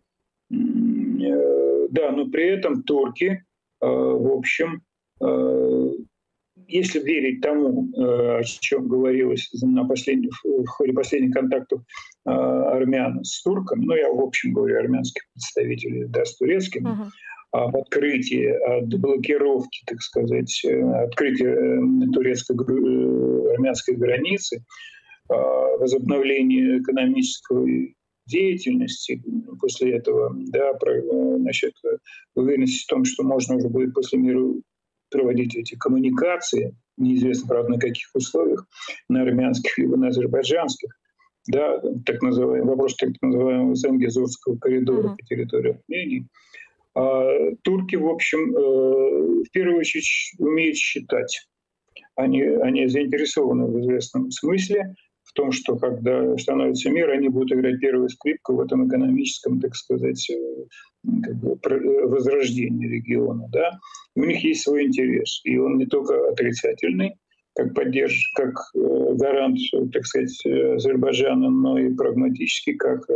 Э, 0.50 1.88
да, 1.90 2.10
но 2.12 2.28
при 2.28 2.48
этом 2.48 2.82
турки, 2.82 3.44
э, 3.80 3.86
в 3.86 4.36
общем, 4.36 4.82
э, 5.20 5.90
если 6.68 7.00
верить 7.00 7.40
тому, 7.40 7.88
э, 7.96 8.38
о 8.40 8.42
чем 8.42 8.88
говорилось 8.88 9.48
на 9.62 9.86
последних, 9.86 10.32
в 10.44 10.66
ходе 10.66 10.92
последних 10.92 11.34
контактов 11.34 11.82
э, 12.26 12.30
армян 12.30 13.24
с 13.24 13.42
турками, 13.42 13.84
ну, 13.84 13.94
я 13.94 14.10
в 14.10 14.20
общем 14.20 14.52
говорю 14.52 14.78
армянских 14.78 15.22
представителей, 15.32 16.06
да, 16.08 16.24
с 16.24 16.36
турецкими, 16.36 16.88
uh-huh. 16.88 17.08
об 17.52 17.76
открытии, 17.76 18.46
от 18.46 18.88
блокировки, 19.00 19.82
так 19.86 20.00
сказать, 20.00 20.64
э, 20.64 20.80
открытия 21.04 21.54
турецкой 22.12 22.56
армянской 23.54 23.96
границы, 23.96 24.64
возобновления 25.28 26.78
экономической 26.78 27.96
деятельности 28.26 29.20
после 29.60 29.96
этого, 29.96 30.32
да, 30.36 30.72
про, 30.74 31.00
значит, 31.38 31.74
уверенность 32.36 32.84
в 32.84 32.86
том, 32.86 33.04
что 33.04 33.24
можно 33.24 33.56
уже 33.56 33.68
будет 33.68 33.92
после 33.92 34.20
мира 34.20 34.40
проводить 35.16 35.56
эти 35.56 35.74
коммуникации, 35.76 36.76
неизвестно, 36.96 37.48
правда, 37.48 37.72
на 37.72 37.78
каких 37.78 38.08
условиях, 38.14 38.66
на 39.08 39.22
армянских 39.22 39.78
либо 39.78 39.96
на 39.96 40.08
азербайджанских, 40.08 40.90
да, 41.48 41.80
так 42.04 42.22
называемый 42.22 42.70
вопрос 42.70 42.96
так 42.96 43.10
называемого 43.22 43.74
Зангезурского 43.74 44.56
коридора 44.58 45.08
uh-huh. 45.08 45.16
по 45.16 45.26
территории 45.26 45.78
Армении. 45.88 46.26
А, 46.94 47.54
турки, 47.62 47.96
в 47.96 48.08
общем, 48.08 48.56
э, 48.56 49.44
в 49.44 49.50
первую 49.52 49.78
очередь 49.78 50.32
умеют 50.38 50.76
считать. 50.76 51.48
Они, 52.16 52.42
они 52.42 52.88
заинтересованы 52.88 53.66
в 53.66 53.80
известном 53.80 54.30
смысле 54.30 54.94
том, 55.36 55.52
что 55.52 55.76
когда 55.76 56.36
становится 56.38 56.90
мир, 56.90 57.10
они 57.10 57.28
будут 57.28 57.52
играть 57.52 57.78
первую 57.78 58.08
скрипку 58.08 58.54
в 58.54 58.60
этом 58.60 58.88
экономическом, 58.88 59.60
так 59.60 59.76
сказать, 59.76 60.28
э, 60.30 60.64
как 61.22 61.36
бы, 61.36 61.58
э, 61.62 62.06
возрождении 62.06 62.88
региона. 62.88 63.46
Да? 63.52 63.78
у 64.16 64.24
них 64.24 64.42
есть 64.42 64.62
свой 64.62 64.86
интерес. 64.86 65.42
И 65.44 65.58
он 65.58 65.76
не 65.76 65.84
только 65.84 66.14
отрицательный, 66.30 67.16
как 67.54 67.74
поддерж, 67.74 68.32
как 68.34 68.54
э, 68.74 69.14
гарант, 69.14 69.58
так 69.92 70.06
сказать, 70.06 70.44
Азербайджана, 70.46 71.50
но 71.50 71.78
и 71.78 71.94
прагматический, 71.94 72.74
как 72.74 73.06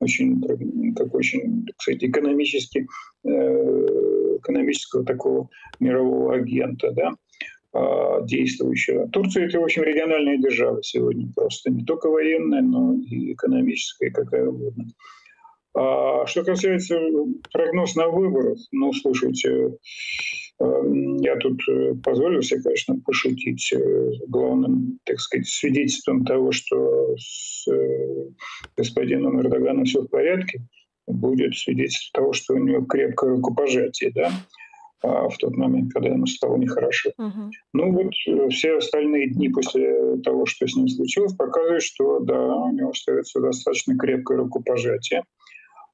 очень, 0.00 0.40
как 0.94 1.14
очень, 1.14 1.66
так 1.66 1.76
сказать, 1.78 2.04
экономически, 2.04 2.86
экономического 3.24 5.04
такого 5.04 5.48
мирового 5.78 6.36
агента, 6.36 6.90
да. 6.92 7.12
А, 7.76 8.22
действующего. 8.22 9.06
Турция– 9.08 9.46
это, 9.46 9.60
в 9.60 9.64
общем, 9.64 9.82
региональная 9.82 10.38
держава 10.38 10.82
сегодня 10.82 11.30
просто. 11.34 11.70
Не 11.70 11.84
только 11.84 12.08
военная, 12.08 12.62
но 12.62 12.94
и 12.94 13.34
экономическая, 13.34 14.10
какая 14.10 14.46
угодно. 14.46 14.86
А 15.74 16.26
что 16.26 16.42
касается 16.42 16.98
прогноз 17.52 17.94
на 17.94 18.08
выборах, 18.08 18.58
ну, 18.72 18.94
слушайте, 18.94 19.76
эм, 20.58 21.16
я 21.16 21.36
тут 21.36 21.60
э, 21.68 21.92
позволю 22.02 22.40
себе, 22.40 22.62
конечно, 22.62 22.98
пошутить 23.04 23.70
э, 23.74 24.10
главным, 24.26 24.98
так 25.04 25.20
сказать, 25.20 25.46
свидетельством 25.46 26.24
того, 26.24 26.52
что 26.52 27.14
с 27.18 27.68
э, 27.70 28.28
господином 28.78 29.38
Эрдоганом 29.38 29.84
все 29.84 30.00
в 30.00 30.08
порядке, 30.08 30.62
будет 31.06 31.54
свидетельство 31.54 32.22
того, 32.22 32.32
что 32.32 32.54
у 32.54 32.58
него 32.58 32.86
крепкое 32.86 33.32
рукопожатие, 33.32 34.12
да, 34.14 34.32
в 35.02 35.36
тот 35.38 35.56
момент, 35.56 35.92
когда 35.92 36.08
ему 36.08 36.26
стало 36.26 36.56
нехорошо. 36.56 37.10
Угу. 37.18 37.50
Ну 37.74 37.92
вот 37.92 38.12
э, 38.28 38.48
все 38.48 38.76
остальные 38.78 39.30
дни 39.30 39.48
после 39.48 40.16
того, 40.18 40.46
что 40.46 40.66
с 40.66 40.74
ним 40.74 40.88
случилось, 40.88 41.34
показывают, 41.34 41.82
что 41.82 42.20
да, 42.20 42.38
у 42.38 42.72
него 42.72 42.90
остается 42.90 43.40
достаточно 43.40 43.96
крепкое 43.96 44.38
рукопожатие. 44.38 45.22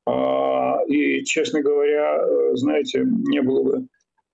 А, 0.07 0.78
и, 0.86 1.24
честно 1.24 1.62
говоря, 1.62 2.16
э, 2.16 2.50
знаете, 2.55 3.05
не 3.05 3.40
было 3.42 3.62
бы 3.62 3.86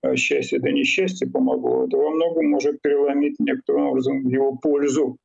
э, 0.03 0.15
счастья, 0.15 0.59
да 0.59 0.71
несчастье 0.71 1.29
помогло. 1.29 1.85
Это 1.85 1.97
во 1.97 2.11
многом 2.11 2.49
может 2.49 2.81
переломить 2.81 3.35
некоторым 3.39 3.87
образом 3.87 4.23
в 4.23 4.29
его 4.29 4.55
пользу 4.57 5.17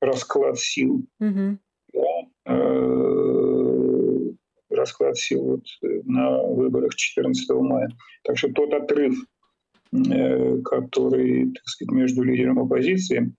расклад 0.00 0.58
сил. 0.58 1.04
Угу. 1.20 1.58
Да? 1.94 2.52
Расклад 4.82 5.16
сил 5.16 5.42
вот 5.42 5.64
на 6.04 6.42
выборах 6.42 6.94
14 6.94 7.48
мая. 7.60 7.88
Так 8.24 8.38
что 8.38 8.52
тот 8.52 8.74
отрыв, 8.74 9.14
э, 9.92 10.58
который 10.62 11.52
так 11.52 11.64
сказать, 11.66 11.92
между 11.92 12.22
лидером 12.22 12.58
оппозиции 12.58 13.34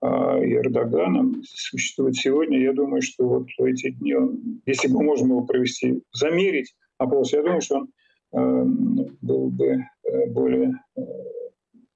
а, 0.00 0.38
и 0.38 0.52
Эрдоганом 0.52 1.42
существует 1.44 2.16
сегодня, 2.16 2.60
я 2.60 2.72
думаю, 2.72 3.02
что 3.02 3.26
вот 3.26 3.48
в 3.58 3.64
эти 3.64 3.90
дни, 3.90 4.14
он, 4.14 4.60
если 4.66 4.88
бы 4.88 5.02
можно 5.02 5.26
его 5.26 5.42
провести, 5.46 6.02
замерить 6.12 6.74
опрос, 6.98 7.32
я 7.32 7.42
думаю, 7.42 7.60
что 7.60 7.86
он 8.30 9.00
э, 9.00 9.04
был 9.22 9.50
бы 9.50 9.66
э, 10.04 10.26
более, 10.28 10.74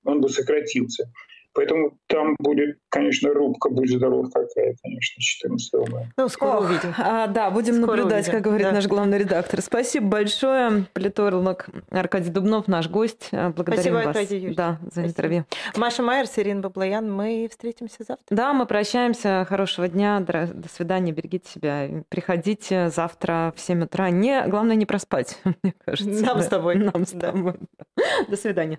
он 0.05 0.20
бы 0.20 0.28
сократился. 0.28 1.11
Поэтому 1.53 1.98
там 2.07 2.36
будет, 2.38 2.78
конечно, 2.88 3.30
рубка, 3.30 3.70
будь 3.70 3.90
здоров 3.90 4.26
какая, 4.32 4.76
конечно, 4.82 5.20
14 5.20 5.72
мая. 5.90 6.12
Ну, 6.16 6.28
скоро 6.28 6.59
Ох, 6.59 6.64
увидим. 6.64 6.94
А, 6.98 7.26
да, 7.26 7.51
будем 7.51 7.74
скоро 7.82 7.96
наблюдать, 7.96 8.26
увидим. 8.26 8.32
как 8.32 8.42
говорит 8.42 8.66
да. 8.66 8.72
наш 8.72 8.86
главный 8.86 9.18
редактор. 9.18 9.61
Спасибо 9.61 10.07
большое. 10.07 10.86
Политолог 10.92 11.66
Аркадий 11.90 12.30
Дубнов, 12.30 12.68
наш 12.68 12.88
гость. 12.88 13.28
А, 13.32 13.51
благодарим 13.51 13.82
Спасибо, 13.82 13.94
вас. 13.94 14.07
Аркадий 14.07 14.36
Юрьевич. 14.36 14.57
Да, 14.57 14.78
за 14.82 14.90
Спасибо. 14.90 15.09
интервью. 15.09 15.44
Маша 15.76 16.03
Майер, 16.03 16.26
Ирина 16.36 16.61
Баблоян. 16.61 17.11
Мы 17.12 17.48
встретимся 17.51 18.05
завтра. 18.07 18.34
Да, 18.34 18.53
мы 18.53 18.66
прощаемся. 18.66 19.44
Хорошего 19.48 19.88
дня. 19.88 20.20
До 20.20 20.68
свидания. 20.68 21.12
Берегите 21.12 21.51
себя. 21.51 21.88
Приходите 22.09 22.90
завтра 22.90 23.53
в 23.57 23.61
7 23.61 23.84
утра. 23.84 24.11
Не, 24.11 24.46
главное 24.46 24.76
не 24.76 24.86
проспать, 24.86 25.38
мне 25.62 25.74
кажется. 25.84 26.24
Нам 26.24 26.38
да. 26.38 26.42
с 26.42 26.48
тобой. 26.48 26.76
Нам 26.76 27.05
с 27.05 27.11
тобой. 27.11 27.55
Да. 27.96 28.05
До 28.28 28.36
свидания. 28.36 28.78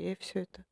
Быстрее 0.00 0.16
все 0.20 0.40
это. 0.40 0.64